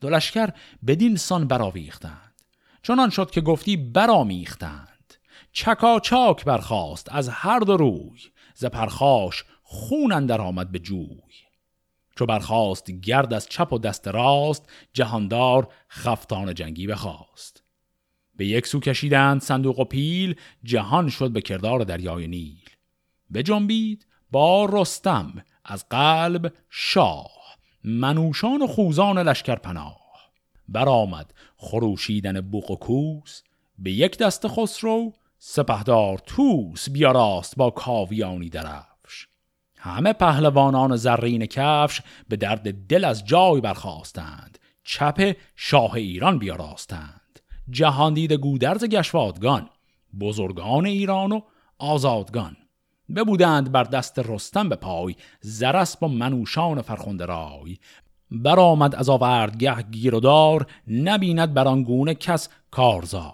دو 0.02 0.10
لشکر 0.10 0.50
بدین 0.88 1.16
سان 1.16 1.48
براویختند 1.48 2.42
چنان 2.84 3.10
شد 3.10 3.32
که 3.32 3.42
گفتی 3.42 3.78
برامیختند 3.78 5.14
چکاچاک 5.52 6.46
برخاست 6.46 7.08
از 7.12 7.30
هر 7.30 7.60
دو 7.60 7.78
روی. 7.78 8.20
ز 8.56 8.66
پرخاش 8.66 9.44
خون 9.64 10.12
اندر 10.12 10.42
آمد 10.42 10.72
به 10.72 10.80
جوی. 10.80 11.51
چو 12.16 12.26
برخاست 12.26 12.92
گرد 12.92 13.34
از 13.34 13.48
چپ 13.50 13.74
و 13.74 13.78
دست 13.78 14.08
راست 14.08 14.70
جهاندار 14.94 15.68
خفتان 15.90 16.54
جنگی 16.54 16.88
بخواست. 16.88 17.64
به 18.36 18.46
یک 18.46 18.68
سو 18.68 18.80
کشیدند 18.80 19.42
صندوق 19.42 19.80
و 19.80 19.84
پیل 19.84 20.36
جهان 20.64 21.10
شد 21.10 21.32
به 21.32 21.42
کردار 21.42 21.84
دریای 21.84 22.28
نیل. 22.28 22.70
به 23.30 23.44
جنبید 23.44 24.06
با 24.32 24.66
رستم 24.66 25.44
از 25.66 25.90
قلب 25.90 26.54
شاه 26.70 27.32
منوشان 27.84 28.62
و 28.62 28.68
خوزان 28.68 29.18
لشکر 29.20 29.56
پناه. 29.56 30.02
برآمد 30.68 31.34
خروشیدن 31.58 32.42
بوق 32.42 32.72
و 32.72 32.76
کوس 32.76 33.44
به 33.80 33.92
یک 33.92 34.18
دست 34.18 34.48
خسرو 34.48 35.14
سپهدار 35.38 36.18
توس 36.18 36.90
بیاراست 36.90 37.56
با 37.56 37.70
کاویانی 37.70 38.50
درفش 38.50 38.91
همه 39.84 40.14
پهلوانان 40.14 40.96
زرین 40.96 41.46
کفش 41.46 42.02
به 42.30 42.36
درد 42.36 42.88
دل 42.88 43.06
از 43.06 43.26
جای 43.26 43.62
برخواستند 43.62 44.58
چپ 44.84 45.36
شاه 45.56 45.94
ایران 45.94 46.40
بیاراستند. 46.40 47.40
جهان 47.70 48.14
دید 48.14 48.34
گودرز 48.34 48.86
گشوادگان 48.86 49.70
بزرگان 50.20 50.86
ایران 50.86 51.32
و 51.32 51.42
آزادگان. 51.80 52.58
ببودند 53.16 53.72
بر 53.72 53.84
دست 53.84 54.20
رستم 54.20 54.70
به 54.70 54.76
پای 54.76 55.16
زرسب 55.42 56.04
و 56.04 56.08
منوشان 56.08 56.82
فرخنده 56.82 57.26
رای. 57.26 57.78
برآمد 58.32 58.96
از 58.96 59.10
آوردگه 59.10 59.82
گیر 59.82 60.16
و 60.16 60.20
دار 60.20 60.66
نبیند 60.88 61.54
بر 61.54 61.68
آن 61.68 62.14
کس 62.14 62.50
کارزار. 62.72 63.34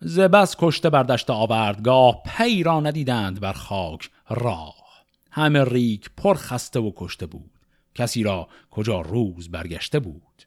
زبس 0.00 0.56
کشته 0.58 0.90
بر 0.90 1.02
دشت 1.02 1.30
آوردگاه 1.30 2.22
پی 2.26 2.62
را 2.62 2.80
ندیدند 2.80 3.40
بر 3.40 3.52
خاک 3.52 4.10
راه 4.28 4.79
همه 5.30 5.64
ریک 5.64 6.10
پر 6.16 6.34
خسته 6.34 6.80
و 6.80 6.92
کشته 6.96 7.26
بود. 7.26 7.50
کسی 7.94 8.22
را 8.22 8.48
کجا 8.70 9.00
روز 9.00 9.50
برگشته 9.50 10.00
بود؟ 10.00 10.42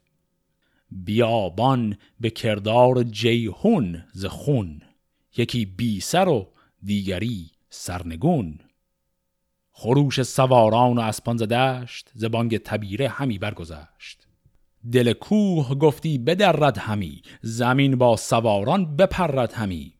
بیابان 0.90 1.96
به 2.20 2.30
کردار 2.30 3.02
جیهون 3.02 4.04
ز 4.12 4.24
خون 4.24 4.82
یکی 5.36 5.66
بی 5.66 6.00
سر 6.00 6.28
و 6.28 6.52
دیگری 6.82 7.50
سرنگون. 7.70 8.58
خروش 9.72 10.22
سواران 10.22 10.98
و 10.98 11.00
اسپان 11.00 11.36
زدشت 11.36 12.10
زبانگ 12.14 12.58
تبیره 12.58 13.08
همی 13.08 13.38
برگذشت. 13.38 14.26
دل 14.92 15.12
کوه 15.12 15.74
گفتی 15.74 16.18
بدرد 16.18 16.78
همی 16.78 17.22
زمین 17.42 17.96
با 17.96 18.16
سواران 18.16 18.96
بپرد 18.96 19.52
همی. 19.52 19.94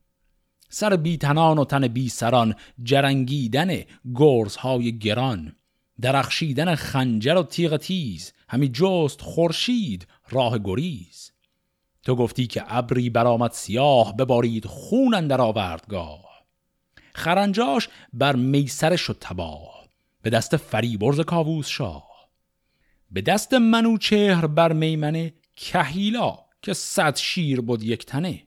سر 0.75 0.97
بیتنان 0.97 1.59
و 1.59 1.65
تن 1.65 1.89
بی 1.89 2.09
سران 2.09 2.55
جرنگیدن 2.83 3.83
گرزهای 4.15 4.99
گران. 4.99 5.57
درخشیدن 6.01 6.75
خنجر 6.75 7.37
و 7.37 7.43
تیغ 7.43 7.77
تیز 7.77 8.33
همی 8.49 8.69
جست 8.69 9.21
خورشید 9.21 10.07
راه 10.31 10.59
گریز. 10.59 11.33
تو 12.03 12.17
گفتی 12.17 12.47
که 12.47 12.65
ابری 12.67 13.11
برآمد 13.11 13.51
سیاه 13.53 14.17
ببارید 14.17 14.67
خون 14.67 15.27
در 15.27 15.41
آوردگاه. 15.41 16.45
خرنجاش 17.15 17.89
بر 18.13 18.37
میسر 18.37 18.97
شد 18.97 19.17
تباه 19.21 19.89
به 20.23 20.31
دست 20.31 20.57
فریبرز 20.57 21.21
کاووس 21.21 21.69
شاه. 21.69 22.29
به 23.11 23.21
دست 23.21 23.55
منوچهر 23.55 24.47
بر 24.47 24.73
میمنه 24.73 25.35
کهیلا 25.57 26.39
که 26.63 26.73
صد 26.73 27.17
شیر 27.17 27.61
بود 27.61 27.83
یک 27.83 28.07
تنه. 28.07 28.43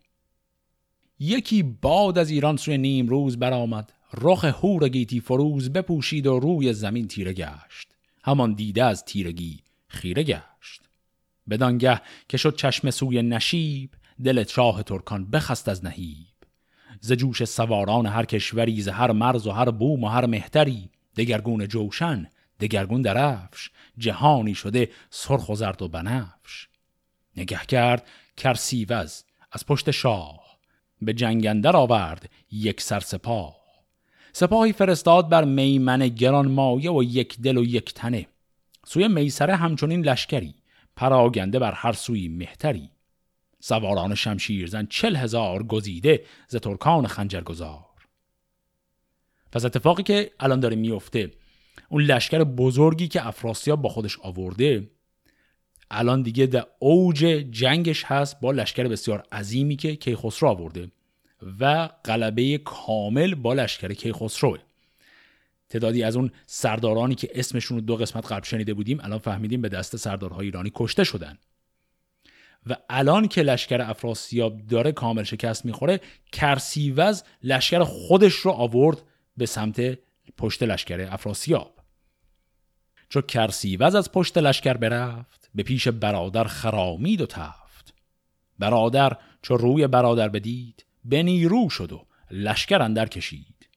یکی 1.20 1.64
باد 1.64 2.18
از 2.18 2.30
ایران 2.30 2.58
سوی 2.58 2.78
نیم 2.78 3.08
روز 3.08 3.40
برآمد. 3.40 3.94
رخ 4.14 4.46
هور 4.46 4.90
گیتی 4.90 5.20
فروز 5.20 5.70
بپوشید 5.70 6.28
و 6.28 6.40
روی 6.40 6.74
زمین 6.74 7.08
تیره 7.08 7.34
گشت. 7.34 7.88
همان 8.24 8.54
دیده 8.54 8.84
از 8.84 9.06
تیرگی 9.06 9.60
خیره 9.88 10.24
گشت. 10.24 10.82
بدانگه 11.50 12.02
که 12.30 12.38
شد 12.38 12.56
چشم 12.56 12.90
سوی 12.92 13.22
نشیب 13.22 13.90
دل 14.24 14.44
شاه 14.44 14.84
ترکان 14.84 15.26
بخست 15.32 15.70
از 15.70 15.86
نهیب. 15.86 16.28
ز 17.02 17.14
جوش 17.14 17.46
سواران 17.46 18.06
هر 18.06 18.26
کشوری 18.26 18.82
ز 18.82 18.88
هر 18.88 19.12
مرز 19.12 19.48
و 19.48 19.52
هر 19.52 19.72
بوم 19.72 20.04
و 20.04 20.08
هر 20.08 20.26
مهتری 20.26 20.90
دگرگون 21.16 21.68
جوشن 21.68 22.30
دگرگون 22.60 23.02
درفش. 23.02 23.72
جهانی 23.98 24.56
شده 24.56 24.90
سرخ 25.10 25.50
و 25.50 25.56
زرد 25.56 25.82
و 25.82 25.88
بنفش. 25.88 26.68
نگه 27.38 27.62
کرد 27.68 28.08
کرسیوز 28.38 29.24
از 29.52 29.66
پشت 29.66 29.92
شاه. 29.92 30.47
به 31.02 31.14
جنگندر 31.14 31.76
آورد 31.76 32.30
یک 32.52 32.82
سر 32.82 33.00
سپاه. 33.00 33.58
سپاهی 34.34 34.74
فرستاد 34.74 35.30
بر 35.30 35.44
میمن 35.44 36.08
گران 36.08 36.52
مایه 36.52 36.92
و 36.92 37.04
یک 37.04 37.42
دل 37.42 37.58
و 37.58 37.64
یک 37.64 37.94
تنه. 37.94 38.28
سوی 38.86 39.08
میسره 39.08 39.56
همچنین 39.56 40.06
لشکری 40.06 40.56
پراگنده 40.96 41.60
بر 41.60 41.72
هر 41.72 41.94
سوی 41.94 42.28
مهتری. 42.28 42.90
سواران 43.60 44.16
شمشیرزن 44.16 44.86
چل 44.86 45.16
هزار 45.16 45.64
گزیده 45.64 46.24
ز 46.48 46.56
ترکان 46.56 47.08
خنجرگزار. 47.08 47.86
پس 49.52 49.66
اتفاقی 49.66 50.04
که 50.04 50.32
الان 50.40 50.60
داره 50.60 50.76
میفته 50.76 51.32
اون 51.90 52.04
لشکر 52.04 52.44
بزرگی 52.44 53.08
که 53.08 53.28
افراسیاب 53.28 53.82
با 53.82 53.90
خودش 53.90 54.20
آورده 54.20 54.92
الان 55.92 56.22
دیگه 56.22 56.46
در 56.46 56.66
اوج 56.80 57.20
جنگش 57.52 58.04
هست 58.06 58.40
با 58.40 58.52
لشکر 58.52 58.88
بسیار 58.88 59.24
عظیمی 59.32 59.76
که 59.76 59.96
کیخسرو 59.96 60.50
آورده 60.50 60.92
و 61.60 61.90
غلبه 62.06 62.58
کامل 62.58 63.36
با 63.36 63.54
لشکر 63.54 63.94
کیخسروه 63.94 64.60
تعدادی 65.70 66.04
از 66.04 66.16
اون 66.16 66.32
سردارانی 66.46 67.16
که 67.16 67.30
اسمشون 67.36 67.78
رو 67.78 67.84
دو 67.84 67.96
قسمت 67.96 68.32
قبل 68.32 68.46
شنیده 68.46 68.74
بودیم 68.74 69.00
الان 69.02 69.20
فهمیدیم 69.20 69.62
به 69.62 69.70
دست 69.70 69.96
سردارهای 69.96 70.46
ایرانی 70.46 70.72
کشته 70.76 71.04
شدن. 71.04 71.38
و 72.70 72.76
الان 72.90 73.28
که 73.28 73.42
لشکر 73.42 73.82
افراسیاب 73.82 74.68
داره 74.68 74.92
کامل 74.92 75.24
شکست 75.24 75.66
می‌خوره 75.66 76.00
کرسیوز 76.32 77.24
لشکر 77.44 77.84
خودش 77.84 78.34
رو 78.34 78.52
آورد 78.52 78.98
به 79.38 79.46
سمت 79.46 79.98
پشت 80.38 80.64
لشکر 80.64 81.08
افراسیاب. 81.12 81.74
چو 83.10 83.22
کرسیوز 83.22 83.96
از 83.96 84.12
پشت 84.12 84.38
لشکر 84.38 84.74
برفت 84.74 85.37
به 85.58 85.64
پیش 85.64 85.88
برادر 85.88 86.44
خرامید 86.44 87.22
و 87.22 87.26
تفت. 87.26 87.94
برادر 88.60 89.18
چو 89.42 89.58
روی 89.58 89.88
برادر 89.88 90.30
بدید 90.30 90.86
به 91.06 91.24
نیرو 91.24 91.70
شد 91.70 91.92
و 91.92 92.06
لشکر 92.32 92.82
اندر 92.82 93.06
کشید. 93.06 93.70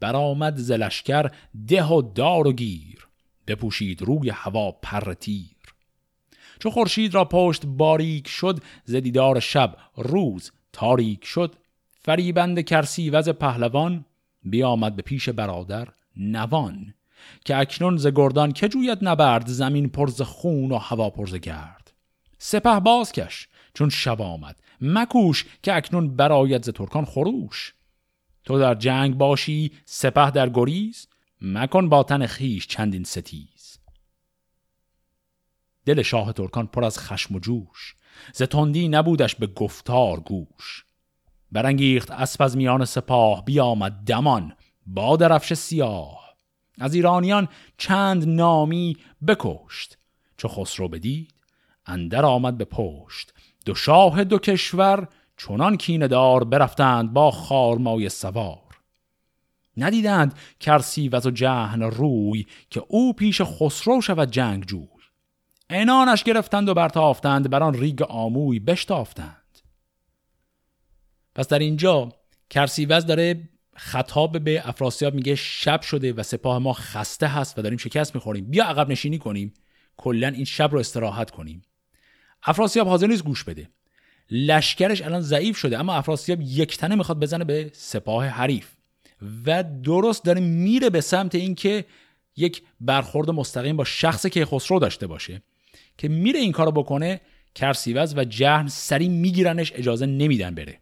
برآمد 0.00 0.56
ز 0.56 0.70
لشکر 0.70 1.30
ده 1.68 1.84
و 1.84 2.02
دار 2.02 2.46
و 2.46 2.52
گیر 2.52 3.08
بپوشید 3.46 4.02
روی 4.02 4.30
هوا 4.30 4.72
پر 4.72 5.14
تیر. 5.14 5.74
چو 6.58 6.70
خورشید 6.70 7.14
را 7.14 7.24
پشت 7.24 7.66
باریک 7.66 8.28
شد 8.28 8.62
ز 8.84 8.94
دیدار 8.94 9.40
شب 9.40 9.76
روز 9.96 10.52
تاریک 10.72 11.24
شد. 11.24 11.56
فریبند 11.92 12.60
کرسی 12.60 13.10
وز 13.10 13.28
پهلوان 13.28 14.04
بیامد 14.42 14.96
به 14.96 15.02
پیش 15.02 15.28
برادر 15.28 15.88
نوان. 16.16 16.94
که 17.44 17.56
اکنون 17.56 17.96
ز 17.96 18.06
گردان 18.06 18.52
که 18.52 18.68
جوید 18.68 18.98
نبرد 19.02 19.46
زمین 19.46 19.88
پرز 19.88 20.22
خون 20.22 20.72
و 20.72 20.78
هوا 20.78 21.10
پرز 21.10 21.34
گرد. 21.34 21.92
سپه 22.38 22.80
بازکش 22.80 23.48
چون 23.74 23.88
شب 23.88 24.22
آمد. 24.22 24.60
مکوش 24.80 25.44
که 25.62 25.76
اکنون 25.76 26.16
براید 26.16 26.64
ز 26.64 26.68
ترکان 26.68 27.04
خروش. 27.04 27.74
تو 28.44 28.58
در 28.58 28.74
جنگ 28.74 29.18
باشی 29.18 29.72
سپه 29.84 30.30
در 30.30 30.48
گریز. 30.48 31.08
مکن 31.42 31.88
با 31.88 32.02
تن 32.02 32.26
خیش 32.26 32.66
چندین 32.66 33.04
ستیز. 33.04 33.78
دل 35.86 36.02
شاه 36.02 36.32
ترکان 36.32 36.66
پر 36.66 36.84
از 36.84 36.98
خشم 36.98 37.34
و 37.34 37.38
جوش. 37.38 37.94
ز 38.34 38.42
تندی 38.42 38.88
نبودش 38.88 39.34
به 39.34 39.46
گفتار 39.46 40.20
گوش. 40.20 40.84
برانگیخت 41.52 42.10
اسب 42.10 42.42
از 42.42 42.56
میان 42.56 42.84
سپاه 42.84 43.44
بیامد 43.44 43.92
دمان. 43.92 44.52
با 44.86 45.16
درفش 45.16 45.54
سیاه. 45.54 46.27
از 46.80 46.94
ایرانیان 46.94 47.48
چند 47.78 48.28
نامی 48.28 48.96
بکشت. 49.26 49.98
چو 50.36 50.48
خسرو 50.48 50.88
بدید 50.88 51.34
اندر 51.86 52.24
آمد 52.24 52.58
به 52.58 52.64
پشت. 52.64 53.34
دو 53.64 53.74
شاه 53.74 54.24
دو 54.24 54.38
کشور 54.38 55.08
چنان 55.36 55.76
کیندار 55.76 56.44
برفتند 56.44 57.12
با 57.12 57.30
خارمای 57.30 58.08
سوار. 58.08 58.80
ندیدند 59.76 60.34
کرسی 60.60 61.08
و 61.08 61.20
جهن 61.20 61.82
روی 61.82 62.46
که 62.70 62.82
او 62.88 63.12
پیش 63.12 63.42
خسرو 63.42 64.00
شود 64.00 64.30
جنگ 64.30 64.64
جوی. 64.64 64.88
انانش 65.70 66.24
گرفتند 66.24 66.68
و 66.68 66.74
برتافتند 66.74 67.50
بر 67.50 67.62
آن 67.62 67.74
ریگ 67.74 68.02
آموی 68.02 68.58
بشتافتند. 68.58 69.58
پس 71.34 71.48
در 71.48 71.58
اینجا 71.58 72.12
کرسیوز 72.50 73.06
داره 73.06 73.48
خطاب 73.78 74.38
به 74.38 74.68
افراسیاب 74.68 75.14
میگه 75.14 75.34
شب 75.34 75.80
شده 75.80 76.12
و 76.12 76.22
سپاه 76.22 76.58
ما 76.58 76.72
خسته 76.72 77.26
هست 77.26 77.58
و 77.58 77.62
داریم 77.62 77.78
شکست 77.78 78.14
می‌خوریم. 78.14 78.44
بیا 78.50 78.64
عقب 78.64 78.90
نشینی 78.90 79.18
کنیم. 79.18 79.54
کلا 79.96 80.28
این 80.28 80.44
شب 80.44 80.72
رو 80.72 80.78
استراحت 80.78 81.30
کنیم. 81.30 81.62
افراسیاب 82.42 82.88
حاضر 82.88 83.06
نیست 83.06 83.24
گوش 83.24 83.44
بده. 83.44 83.68
لشکرش 84.30 85.02
الان 85.02 85.20
ضعیف 85.20 85.56
شده 85.56 85.78
اما 85.78 85.94
افراسیاب 85.94 86.40
یک 86.40 86.76
تنه 86.76 86.94
می‌خواد 86.94 87.20
بزنه 87.20 87.44
به 87.44 87.70
سپاه 87.72 88.26
حریف. 88.26 88.68
و 89.46 89.64
درست 89.82 90.24
داره 90.24 90.40
میره 90.40 90.90
به 90.90 91.00
سمت 91.00 91.34
اینکه 91.34 91.84
یک 92.36 92.62
برخورد 92.80 93.30
مستقیم 93.30 93.76
با 93.76 93.84
شخص 93.84 94.26
که 94.26 94.44
خسرو 94.44 94.78
داشته 94.78 95.06
باشه 95.06 95.42
که 95.98 96.08
میره 96.08 96.40
این 96.40 96.52
کارو 96.52 96.72
بکنه 96.72 97.20
کرسیوز 97.54 98.14
و 98.16 98.24
جهن 98.24 98.68
سری 98.68 99.08
میگیرنش 99.08 99.72
اجازه 99.76 100.06
نمیدن 100.06 100.54
بره. 100.54 100.80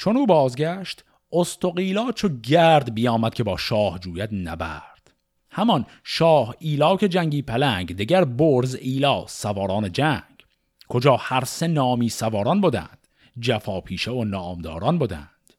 چون 0.00 0.16
او 0.16 0.26
بازگشت 0.26 1.04
استقیلا 1.32 2.12
چو 2.12 2.28
گرد 2.28 2.94
بیامد 2.94 3.34
که 3.34 3.44
با 3.44 3.56
شاه 3.56 3.98
جوید 3.98 4.30
نبرد. 4.32 5.10
همان 5.50 5.86
شاه 6.04 6.54
ایلا 6.58 6.96
که 6.96 7.08
جنگی 7.08 7.42
پلنگ 7.42 7.96
دگر 7.96 8.24
برز 8.24 8.74
ایلا 8.74 9.26
سواران 9.26 9.92
جنگ. 9.92 10.22
کجا 10.88 11.16
هر 11.16 11.44
سه 11.44 11.66
نامی 11.66 12.08
سواران 12.08 12.60
بودند 12.60 12.98
جفا 13.40 13.80
پیشه 13.80 14.10
و 14.10 14.24
نامداران 14.24 14.98
بودند 14.98 15.54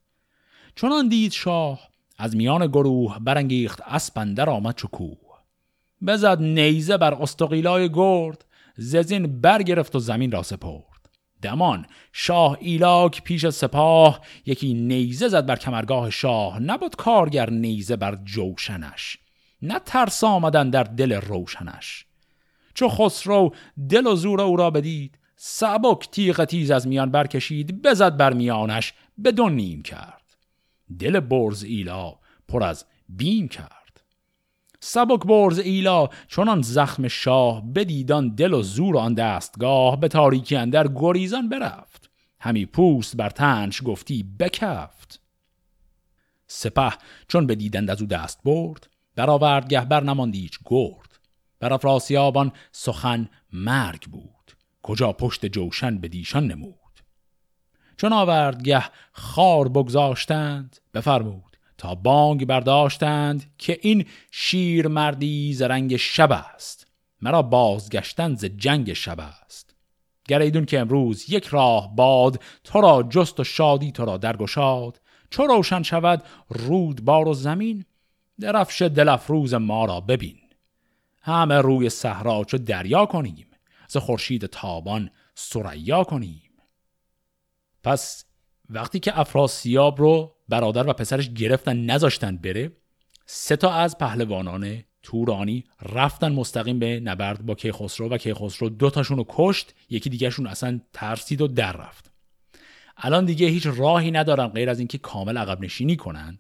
چنان 0.76 1.10
دید 1.10 1.32
شاه 1.32 1.90
از 2.18 2.36
میان 2.36 2.68
گروه 2.68 3.20
برانگیخت 3.20 3.82
اسپندر 3.82 4.50
آمد 4.50 4.76
چو 4.76 4.88
کوه. 4.88 5.38
بزد 6.08 6.42
نیزه 6.42 6.98
بر 6.98 7.14
استقیلای 7.14 7.90
گرد 7.90 8.46
ززین 8.78 9.42
برگرفت 9.42 9.96
و 9.96 10.00
زمین 10.00 10.32
را 10.32 10.44
سپرد. 10.44 10.91
دمان. 11.42 11.86
شاه 12.14 12.58
ایلاک 12.60 13.24
پیش 13.24 13.48
سپاه 13.48 14.22
یکی 14.46 14.74
نیزه 14.74 15.28
زد 15.28 15.46
بر 15.46 15.56
کمرگاه 15.56 16.10
شاه 16.10 16.60
نبود 16.60 16.96
کارگر 16.96 17.50
نیزه 17.50 17.96
بر 17.96 18.16
جوشنش. 18.24 19.18
نه 19.62 19.80
ترس 19.80 20.24
آمدن 20.24 20.70
در 20.70 20.84
دل 20.84 21.12
روشنش. 21.12 22.06
چو 22.74 22.90
خسرو 22.90 23.56
دل 23.90 24.08
و 24.08 24.16
زور 24.16 24.42
او 24.42 24.56
را 24.56 24.70
بدید 24.70 25.18
سبک 25.36 26.10
تیغ 26.12 26.46
تیز 26.46 26.72
از 26.72 26.88
میان 26.88 27.12
برکشید 27.12 27.82
بزد 27.82 28.18
بر 28.18 28.34
میانش 28.34 28.94
به 29.18 29.32
نیم 29.32 29.82
کرد. 29.82 30.38
دل 31.00 31.20
برز 31.20 31.64
ایلا 31.64 32.16
پر 32.48 32.64
از 32.64 32.86
بیم 33.10 33.48
کرد. 33.48 33.81
سبک 34.84 35.26
برز 35.26 35.60
ایلا 35.60 36.10
چونان 36.28 36.62
زخم 36.62 37.08
شاه 37.08 37.62
بدیدان 37.74 38.36
دل 38.36 38.54
و 38.54 38.62
زور 38.62 38.98
آن 38.98 39.14
دستگاه 39.14 40.00
به 40.00 40.08
تاریکی 40.08 40.56
اندر 40.56 40.88
گریزان 40.96 41.50
برفت. 41.50 42.10
همی 42.40 42.66
پوست 42.66 43.18
بر 43.18 43.30
تنش 43.30 43.82
گفتی 43.86 44.24
بکفت. 44.40 45.22
سپه 46.48 46.94
چون 47.28 47.48
بدیدند 47.48 47.90
از 47.90 48.02
او 48.02 48.08
دست 48.08 48.40
برد 48.46 48.90
برآورد 49.16 49.68
گهبر 49.68 50.04
نماند 50.04 50.36
هیچ 50.36 50.60
گرد. 50.66 51.20
بر 51.60 51.74
افراسیابان 51.74 52.52
سخن 52.72 53.30
مرگ 53.54 54.02
بود 54.10 54.52
کجا 54.82 55.14
پشت 55.14 55.46
جوشن 55.46 55.98
به 55.98 56.08
دیشان 56.08 56.48
نمود. 56.48 56.76
چون 57.98 58.14
آورد 58.14 58.64
گه 58.64 58.84
خار 59.12 59.68
بگذاشتند 59.68 60.78
بفرمود 60.94 61.51
تا 61.82 61.96
بانگ 61.96 62.46
برداشتند 62.46 63.54
که 63.58 63.80
این 63.82 64.06
شیر 64.32 64.88
مردی 64.88 65.54
زرنگ 65.54 65.96
شب 65.96 66.32
است. 66.32 66.88
مرا 67.22 67.42
بازگشتن 67.42 68.36
ز 68.36 68.46
جنگ 68.46 68.94
شب 68.94 69.20
است. 69.20 69.76
گریدون 70.28 70.66
که 70.66 70.80
امروز 70.80 71.30
یک 71.30 71.46
راه 71.46 71.96
باد 71.96 72.44
تو 72.64 72.82
را 72.82 73.04
جست 73.04 73.40
و 73.40 73.44
شادی 73.44 73.92
تو 73.92 74.06
را 74.06 74.18
درگشاد 74.18 75.02
چو 75.30 75.44
روشن 75.48 75.84
شود 75.84 76.24
رود 76.50 77.06
بار 77.06 77.28
و 77.28 77.34
زمین 77.34 77.86
درفش 78.40 78.82
دلفروز 78.82 79.54
ما 79.54 79.86
را 79.86 80.00
ببین. 80.00 80.38
همه 81.22 81.58
روی 81.58 81.90
صحرا 81.90 82.44
چو 82.44 82.58
دریا 82.58 83.06
کنیم 83.06 83.48
ز 83.88 83.98
خورشید 83.98 84.46
تابان 84.46 85.10
سریا 85.36 86.04
کنیم. 86.04 86.52
پس 87.84 88.26
وقتی 88.70 89.00
که 89.00 89.20
افراسیاب 89.20 90.00
رو 90.00 90.36
برادر 90.52 90.90
و 90.90 90.94
پسرش 90.94 91.30
گرفتن 91.30 91.78
نذاشتن 91.78 92.38
بره. 92.38 92.72
سه 93.26 93.56
تا 93.56 93.74
از 93.74 93.98
پهلوانان 93.98 94.84
تورانی 95.04 95.64
رفتن 95.82 96.32
مستقیم 96.32 96.80
به 96.80 97.00
نبرد 97.00 97.46
با 97.46 97.56
کیخسرو 97.56 98.10
و 98.10 98.18
کیخسرو 98.18 98.70
دو 98.70 98.90
تاشون 98.90 99.18
رو 99.18 99.26
کشت. 99.30 99.74
یکی 99.90 100.10
دیگهشون 100.10 100.48
اصلا 100.48 100.80
ترسید 100.94 101.42
و 101.42 101.48
در 101.48 101.72
رفت. 101.72 102.12
الان 102.98 103.26
دیگه 103.26 103.48
هیچ 103.48 103.68
راهی 103.68 104.12
ندارن 104.12 104.48
غیر 104.48 104.70
از 104.70 104.80
اینکه 104.80 104.98
کامل 104.98 105.38
عقب 105.38 105.62
نشینی 105.62 105.96
کنن 105.96 106.40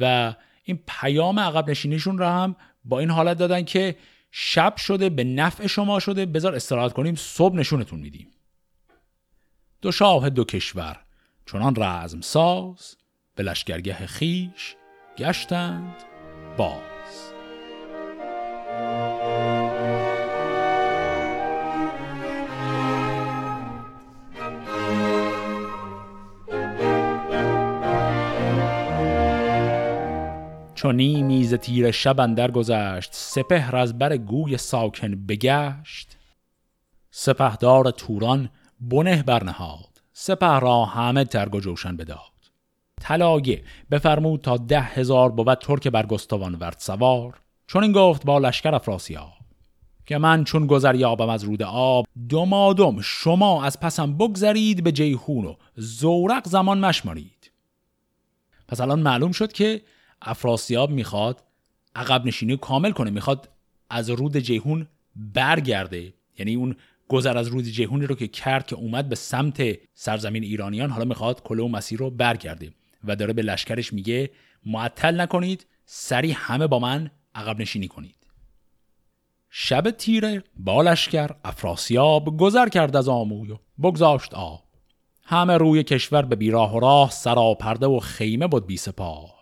و 0.00 0.34
این 0.64 0.78
پیام 0.86 1.38
عقب 1.38 1.70
نشینیشون 1.70 2.18
رو 2.18 2.26
هم 2.26 2.56
با 2.84 3.00
این 3.00 3.10
حالت 3.10 3.38
دادن 3.38 3.62
که 3.62 3.96
شب 4.30 4.76
شده 4.76 5.08
به 5.08 5.24
نفع 5.24 5.66
شما 5.66 6.00
شده. 6.00 6.26
بذار 6.26 6.54
استراحت 6.54 6.92
کنیم 6.92 7.14
صبح 7.14 7.56
نشونتون 7.56 8.00
میدیم. 8.00 8.30
دو 9.82 9.92
شاه 9.92 10.30
دو 10.30 10.44
کشور. 10.44 10.96
چنان 11.46 11.74
رزم 11.76 12.20
ساز 12.20 12.96
به 13.36 13.42
لشگرگه 13.42 13.94
خیش 13.94 14.76
گشتند 15.18 15.94
باز. 16.56 17.32
چو 30.74 30.92
نیمی 30.92 31.44
ز 31.44 31.54
تیر 31.54 31.90
شب 31.90 32.20
اندر 32.20 32.50
گذشت 32.50 33.10
سپهر 33.12 33.76
از 33.76 33.98
بر 33.98 34.16
گوی 34.16 34.56
ساکن 34.56 35.26
بگشت. 35.26 36.16
سپهدار 37.10 37.90
توران 37.90 38.50
بنه 38.80 39.22
برنهاد 39.22 40.02
سپه 40.12 40.58
را 40.58 40.84
همه 40.84 41.24
ترگ 41.24 41.54
و 41.54 41.60
جوشن 41.60 41.96
بداد. 41.96 42.35
طلایه 43.06 43.62
بفرمود 43.90 44.40
تا 44.40 44.56
ده 44.56 44.80
هزار 44.80 45.30
بود 45.30 45.54
ترک 45.54 45.88
برگستوان 45.88 46.54
ورد 46.54 46.76
سوار. 46.78 47.40
چون 47.66 47.82
این 47.82 47.92
گفت 47.92 48.24
با 48.24 48.38
لشکر 48.38 48.74
افراسیاب 48.74 49.32
که 50.06 50.18
من 50.18 50.44
چون 50.44 50.66
گذر 50.66 50.94
یابم 50.94 51.28
از 51.28 51.44
رود 51.44 51.62
آب 51.62 52.06
دمادم 52.28 53.00
شما 53.00 53.64
از 53.64 53.80
پسم 53.80 54.16
بگذرید 54.18 54.84
به 54.84 54.92
جیهون 54.92 55.44
و 55.44 55.54
زورق 55.76 56.48
زمان 56.48 56.78
مشمارید 56.78 57.50
پس 58.68 58.80
الان 58.80 59.00
معلوم 59.00 59.32
شد 59.32 59.52
که 59.52 59.82
افراسیاب 60.22 60.90
می‌خواد 60.90 61.42
عقب 61.96 62.26
نشینی 62.26 62.56
کامل 62.56 62.90
کنه. 62.90 63.10
می‌خواد 63.10 63.48
از 63.90 64.10
رود 64.10 64.36
جیهون 64.36 64.86
برگرده. 65.16 66.14
یعنی 66.38 66.54
اون 66.54 66.76
گذر 67.08 67.38
از 67.38 67.48
رود 67.48 67.64
جیهونی 67.64 68.06
رو 68.06 68.14
که 68.14 68.28
کرد 68.28 68.66
که 68.66 68.76
اومد 68.76 69.08
به 69.08 69.14
سمت 69.14 69.62
سرزمین 69.94 70.42
ایرانیان 70.42 70.90
حالا 70.90 71.04
می‌خواد 71.04 71.42
کله 71.42 71.62
و 71.62 71.68
مسیر 71.68 71.98
رو 71.98 72.10
برگرده. 72.10 72.72
و 73.06 73.16
داره 73.16 73.32
به 73.32 73.42
لشکرش 73.42 73.92
میگه 73.92 74.30
معطل 74.66 75.20
نکنید 75.20 75.66
سری 75.84 76.32
همه 76.32 76.66
با 76.66 76.78
من 76.78 77.10
عقب 77.34 77.60
نشینی 77.60 77.88
کنید. 77.88 78.16
شب 79.50 79.90
تیره 79.90 80.44
با 80.56 80.82
لشکر 80.82 81.30
افراسیاب 81.44 82.36
گذر 82.36 82.68
کرد 82.68 82.96
از 82.96 83.08
آموی 83.08 83.52
و 83.52 83.58
بگذاشت 83.82 84.34
آب. 84.34 84.62
همه 85.22 85.56
روی 85.56 85.82
کشور 85.82 86.22
به 86.22 86.36
بیراه 86.36 86.76
و 86.76 86.80
راه 86.80 87.10
سراپرده 87.10 87.86
و 87.86 88.00
خیمه 88.00 88.46
بود 88.46 88.66
بی 88.66 88.76
سپاه. 88.76 89.36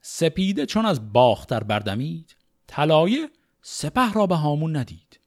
سپیده 0.00 0.66
چون 0.66 0.86
از 0.86 1.12
باختر 1.12 1.64
بردمید 1.64 2.36
طلایه 2.66 3.30
سپه 3.62 4.12
را 4.12 4.26
به 4.26 4.34
هامون 4.34 4.76
ندید. 4.76 5.20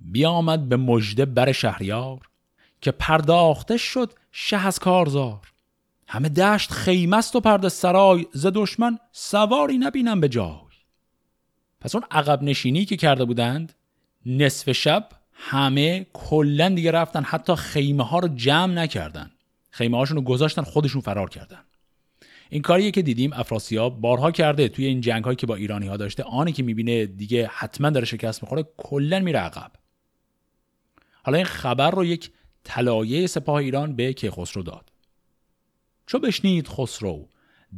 بیامد 0.00 0.68
به 0.68 0.76
مژده 0.76 1.24
بر 1.24 1.52
شهریار 1.52 2.28
که 2.80 2.90
پرداخته 2.90 3.76
شد 3.76 4.12
شه 4.32 4.66
از 4.66 4.78
کارزار. 4.78 5.53
همه 6.06 6.28
دشت 6.28 6.70
خیمست 6.70 7.36
و 7.36 7.40
پرده 7.40 7.68
سرای 7.68 8.26
ز 8.32 8.46
دشمن 8.54 8.98
سواری 9.12 9.78
نبینم 9.78 10.20
به 10.20 10.28
جای. 10.28 10.50
پس 11.80 11.94
اون 11.94 12.04
عقب 12.10 12.42
نشینی 12.42 12.84
که 12.84 12.96
کرده 12.96 13.24
بودند 13.24 13.72
نصف 14.26 14.72
شب 14.72 15.08
همه 15.32 16.06
کلا 16.12 16.68
دیگه 16.68 16.90
رفتن 16.90 17.22
حتی 17.22 17.54
خیمه 17.54 18.04
ها 18.04 18.18
رو 18.18 18.28
جمع 18.28 18.74
نکردن. 18.74 19.30
خیمه 19.70 19.96
هاشون 19.96 20.16
رو 20.16 20.22
گذاشتن 20.22 20.62
خودشون 20.62 21.00
فرار 21.00 21.30
کردن. 21.30 21.60
این 22.50 22.62
کاریه 22.62 22.90
که 22.90 23.02
دیدیم 23.02 23.32
افراسیاب 23.32 24.00
بارها 24.00 24.30
کرده 24.30 24.68
توی 24.68 24.86
این 24.86 25.00
جنگ 25.00 25.24
هایی 25.24 25.36
که 25.36 25.46
با 25.46 25.54
ایرانی 25.54 25.86
ها 25.86 25.96
داشته. 25.96 26.22
آنی 26.22 26.52
که 26.52 26.62
می‌بینه 26.62 27.06
دیگه 27.06 27.50
حتما 27.52 27.90
داره 27.90 28.06
شکست 28.06 28.42
می‌خوره 28.42 28.64
کلا 28.76 29.20
میره 29.20 29.38
عقب. 29.38 29.72
حالا 31.22 31.36
این 31.36 31.46
خبر 31.46 31.90
رو 31.90 32.04
یک 32.04 32.30
طلایه 32.64 33.26
سپاه 33.26 33.54
ایران 33.54 33.96
به 33.96 34.12
کیخسرو 34.12 34.62
داد. 34.62 34.92
چو 36.06 36.18
بشنید 36.18 36.68
خسرو. 36.68 37.28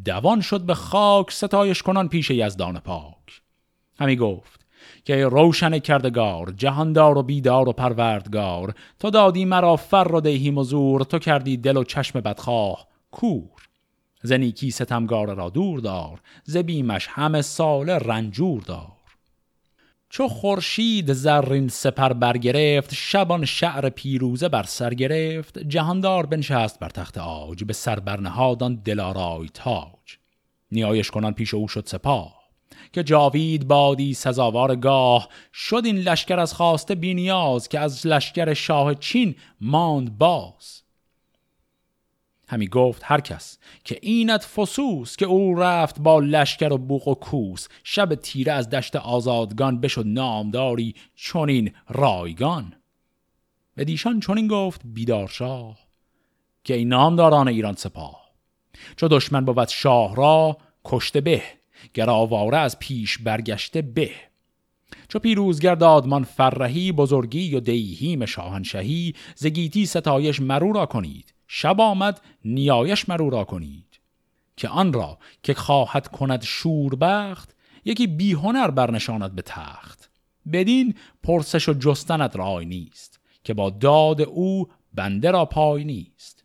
دوان 0.04 0.40
شد 0.40 0.60
به 0.60 0.74
خاک 0.74 1.30
ستایش 1.30 1.82
کنان 1.82 2.08
پیش 2.08 2.30
یزدان 2.30 2.78
پاک. 2.78 3.42
همی 3.98 4.16
گفت 4.16 4.66
که 5.04 5.26
روشن 5.26 5.78
کردگار 5.78 6.52
جهاندار 6.56 7.18
و 7.18 7.22
بیدار 7.22 7.68
و 7.68 7.72
پروردگار 7.72 8.74
تو 9.00 9.10
دادی 9.10 9.44
مرا 9.44 9.76
فر 9.76 10.12
و 10.14 10.20
دیهی 10.20 10.50
مزور 10.50 11.02
تو 11.04 11.18
کردی 11.18 11.56
دل 11.56 11.76
و 11.76 11.84
چشم 11.84 12.20
بدخواه 12.20 12.86
کور. 13.10 13.68
زنیکی 14.22 14.70
ستمگار 14.70 15.34
را 15.34 15.50
دور 15.50 15.80
دار 15.80 16.20
زبیمش 16.44 17.08
همه 17.10 17.42
سال 17.42 17.90
رنجور 17.90 18.62
دار. 18.62 18.95
چو 20.10 20.28
خورشید 20.28 21.12
زرین 21.12 21.68
سپر 21.68 22.12
برگرفت 22.12 22.94
شبان 22.94 23.44
شعر 23.44 23.88
پیروزه 23.88 24.48
بر 24.48 24.62
سر 24.62 24.94
گرفت 24.94 25.58
جهاندار 25.58 26.26
بنشست 26.26 26.78
بر 26.78 26.88
تخت 26.88 27.18
آج 27.18 27.64
به 27.64 27.72
سر 27.72 28.00
برنهادان 28.00 28.74
دلارای 28.74 29.48
تاج. 29.54 30.18
نیایش 30.72 31.10
کنان 31.10 31.34
پیش 31.34 31.54
او 31.54 31.68
شد 31.68 31.86
سپاه 31.86 32.36
که 32.92 33.02
جاوید 33.02 33.68
بادی 33.68 34.14
سزاوار 34.14 34.76
گاه 34.76 35.28
شد 35.52 35.82
این 35.84 35.96
لشکر 35.96 36.38
از 36.38 36.54
خواسته 36.54 36.94
بینیاز 36.94 37.68
که 37.68 37.80
از 37.80 38.06
لشکر 38.06 38.54
شاه 38.54 38.94
چین 38.94 39.34
ماند 39.60 40.18
باز. 40.18 40.82
همی 42.48 42.68
گفت 42.68 43.02
هر 43.04 43.20
کس 43.20 43.58
که 43.84 43.98
اینت 44.02 44.44
فسوس 44.44 45.16
که 45.16 45.26
او 45.26 45.54
رفت 45.54 46.00
با 46.00 46.20
لشکر 46.20 46.72
و 46.72 46.78
بوق 46.78 47.08
و 47.08 47.14
کوس 47.14 47.68
شب 47.84 48.14
تیره 48.14 48.52
از 48.52 48.70
دشت 48.70 48.96
آزادگان 48.96 49.80
بشد 49.80 50.04
نامداری 50.06 50.94
چونین 51.14 51.72
رایگان. 51.88 52.72
به 53.74 53.84
دیشان 53.84 54.20
چونین 54.20 54.48
گفت 54.48 54.80
بیدارشاه 54.84 55.78
که 56.64 56.74
این 56.74 56.88
نامداران 56.88 57.48
ایران 57.48 57.74
سپاه. 57.74 58.26
چو 58.96 59.08
دشمن 59.08 59.44
بود 59.44 59.68
شاه 59.68 60.16
را 60.16 60.56
کشته 60.84 61.20
به 61.20 61.42
گر 61.94 62.10
آواره 62.10 62.58
از 62.58 62.78
پیش 62.78 63.18
برگشته 63.18 63.82
به. 63.82 64.10
چو 65.08 65.18
پیروزگر 65.18 65.74
دادمان 65.74 66.24
فرهی 66.24 66.92
بزرگی 66.92 67.54
و 67.54 67.60
دیهیم 67.60 68.26
شاهنشهی 68.26 69.14
زگیتی 69.34 69.86
ستایش 69.86 70.40
مرو 70.40 70.72
را 70.72 70.86
کنید. 70.86 71.35
شب 71.48 71.80
آمد 71.80 72.20
نیایش 72.44 73.08
مرو 73.08 73.30
را 73.30 73.44
کنید. 73.44 74.00
که 74.56 74.68
آن 74.68 74.92
را 74.92 75.18
که 75.42 75.54
خواهد 75.54 76.08
کند 76.08 76.42
شوربخت 76.42 77.56
یکی 77.84 78.06
بیهنر 78.06 78.70
برنشاند 78.70 79.34
به 79.34 79.42
تخت. 79.42 80.10
بدین 80.52 80.94
پرسش 81.22 81.68
و 81.68 81.72
جستنت 81.72 82.36
رای 82.36 82.66
نیست 82.66 83.20
که 83.44 83.54
با 83.54 83.70
داد 83.70 84.22
او 84.22 84.68
بنده 84.94 85.30
را 85.30 85.44
پای 85.44 85.84
نیست. 85.84 86.44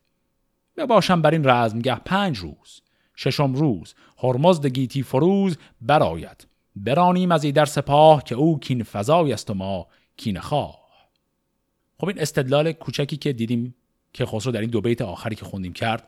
بباشم 0.77 1.21
بر 1.21 1.31
این 1.31 1.49
رزمگه 1.49 1.95
پنج 1.95 2.37
روز. 2.37 2.81
ششم 3.15 3.53
روز 3.53 3.93
هرمزد 4.17 4.65
گیتی 4.65 5.03
فروز 5.03 5.57
براید 5.81 6.47
برانیم 6.75 7.31
از 7.31 7.43
ای 7.43 7.51
در 7.51 7.65
سپاه 7.65 8.23
که 8.23 8.35
او 8.35 8.59
کین 8.59 8.83
فضای 8.83 9.33
است 9.33 9.49
و 9.49 9.53
ما 9.53 9.87
کین 10.17 10.39
خواه. 10.39 10.81
خب 11.97 12.07
این 12.07 12.19
استدلال 12.19 12.71
کوچکی 12.71 13.17
که 13.17 13.33
دیدیم 13.33 13.75
که 14.13 14.25
خسرو 14.25 14.51
در 14.51 14.61
این 14.61 14.69
دو 14.69 14.81
بیت 14.81 15.01
آخری 15.01 15.35
که 15.35 15.45
خوندیم 15.45 15.73
کرد 15.73 16.07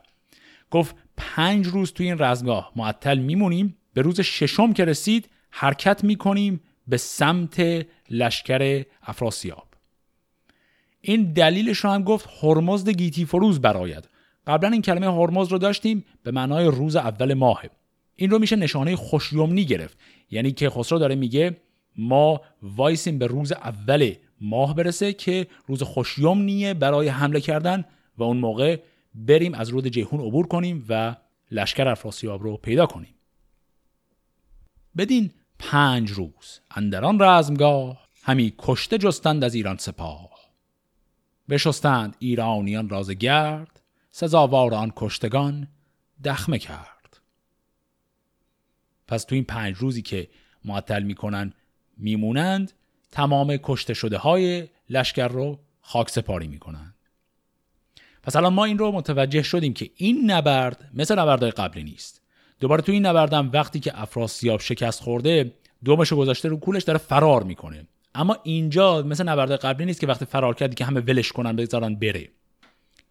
گفت 0.70 0.96
پنج 1.16 1.66
روز 1.66 1.92
توی 1.92 2.06
این 2.06 2.18
رزمگاه 2.18 2.72
معطل 2.76 3.18
میمونیم 3.18 3.76
به 3.94 4.02
روز 4.02 4.20
ششم 4.20 4.72
که 4.72 4.84
رسید 4.84 5.28
حرکت 5.50 6.04
می‌کنیم 6.04 6.60
به 6.86 6.96
سمت 6.96 7.86
لشکر 8.10 8.84
افراسیاب. 9.02 9.68
این 11.00 11.32
دلیلش 11.32 11.78
رو 11.78 11.90
هم 11.90 12.02
گفت 12.02 12.28
هرمزد 12.42 12.88
گیتی 12.88 13.24
فروز 13.24 13.60
براید 13.60 14.08
قبلا 14.46 14.68
این 14.68 14.82
کلمه 14.82 15.06
هرمز 15.06 15.48
رو 15.48 15.58
داشتیم 15.58 16.04
به 16.22 16.30
معنای 16.30 16.66
روز 16.66 16.96
اول 16.96 17.34
ماه. 17.34 17.62
این 18.16 18.30
رو 18.30 18.38
میشه 18.38 18.56
نشانه 18.56 18.96
خوشیومنی 18.96 19.64
گرفت. 19.64 19.98
یعنی 20.30 20.52
که 20.52 20.70
خسرو 20.70 20.98
داره 20.98 21.14
میگه 21.14 21.56
ما 21.96 22.40
وایسیم 22.62 23.18
به 23.18 23.26
روز 23.26 23.52
اول 23.52 24.12
ماه 24.40 24.74
برسه 24.74 25.12
که 25.12 25.46
روز 25.66 25.82
خوشیومنیه 25.82 26.74
برای 26.74 27.08
حمله 27.08 27.40
کردن 27.40 27.84
و 28.18 28.22
اون 28.22 28.36
موقع 28.36 28.80
بریم 29.14 29.54
از 29.54 29.68
رود 29.68 29.88
جیهون 29.88 30.20
عبور 30.20 30.46
کنیم 30.46 30.84
و 30.88 31.16
لشکر 31.50 31.88
افراسیاب 31.88 32.42
رو 32.42 32.56
پیدا 32.56 32.86
کنیم. 32.86 33.14
بدین 34.96 35.30
پنج 35.58 36.10
روز 36.10 36.60
اندران 36.70 37.22
رزمگاه 37.22 38.08
همی 38.22 38.54
کشته 38.58 38.98
جستند 38.98 39.44
از 39.44 39.54
ایران 39.54 39.76
سپاه. 39.76 40.30
بشستند 41.48 42.16
ایرانیان 42.18 42.88
راز 42.88 43.10
گرد 43.10 43.80
سزاوار 44.10 44.74
آن 44.74 44.92
کشتگان 44.96 45.68
دخمه 46.24 46.58
کرد. 46.58 47.20
پس 49.06 49.24
تو 49.24 49.34
این 49.34 49.44
پنج 49.44 49.76
روزی 49.76 50.02
که 50.02 50.28
معطل 50.64 51.02
می‌کنن 51.02 51.52
میمونند 51.96 52.72
تمام 53.10 53.56
کشته 53.56 53.94
شده 53.94 54.18
های 54.18 54.68
لشکر 54.90 55.28
رو 55.28 55.58
خاک 55.80 56.10
سپاری 56.10 56.46
می‌کنند. 56.48 56.93
پس 58.24 58.36
الان 58.36 58.52
ما 58.52 58.64
این 58.64 58.78
رو 58.78 58.92
متوجه 58.92 59.42
شدیم 59.42 59.74
که 59.74 59.90
این 59.96 60.30
نبرد 60.30 60.90
مثل 60.94 61.18
نبردهای 61.18 61.50
قبلی 61.50 61.84
نیست. 61.84 62.22
دوباره 62.60 62.82
تو 62.82 62.92
این 62.92 63.06
نبردم 63.06 63.50
وقتی 63.52 63.80
که 63.80 64.02
افراسیاب 64.02 64.60
شکست 64.60 65.02
خورده 65.02 65.52
دومش 65.84 66.12
گذاشته 66.12 66.48
رو 66.48 66.56
کولش 66.56 66.82
داره 66.82 66.98
فرار 66.98 67.42
می‌کنه. 67.42 67.86
اما 68.14 68.36
اینجا 68.42 69.02
مثل 69.02 69.28
نبردهای 69.28 69.58
قبلی 69.58 69.86
نیست 69.86 70.00
که 70.00 70.06
وقتی 70.06 70.24
فرار 70.24 70.54
کردی 70.54 70.74
که 70.74 70.84
همه 70.84 71.00
ولش 71.00 71.32
کنن 71.32 71.56
بذارن 71.56 71.94
بره. 71.94 72.28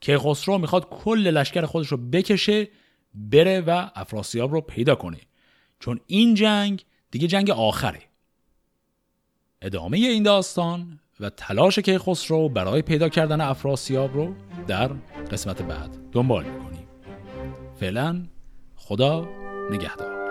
که 0.01 0.17
خسرو 0.17 0.57
می‌خواد 0.57 0.89
کل 0.89 1.27
لشکر 1.27 1.65
خودش 1.65 1.87
رو 1.87 1.97
بکشه 1.97 2.67
بره 3.13 3.61
و 3.61 3.89
افراسیاب 3.95 4.51
رو 4.51 4.61
پیدا 4.61 4.95
کنه. 4.95 5.17
چون 5.79 5.99
این 6.07 6.35
جنگ 6.35 6.85
دیگه 7.11 7.27
جنگ 7.27 7.49
آخره. 7.49 8.01
ادامه 9.61 9.97
این 9.97 10.23
داستان 10.23 10.99
و 11.19 11.29
تلاش 11.29 11.79
که 11.79 11.99
خسرو 11.99 12.49
برای 12.49 12.81
پیدا 12.81 13.09
کردن 13.09 13.41
افراسیاب 13.41 14.13
رو 14.13 14.33
در 14.67 14.89
قسمت 15.31 15.61
بعد 15.61 15.89
دنبال 16.11 16.43
می‌کنیم. 16.43 16.87
فعلا 17.79 18.23
خدا 18.75 19.27
نگهدار. 19.71 20.22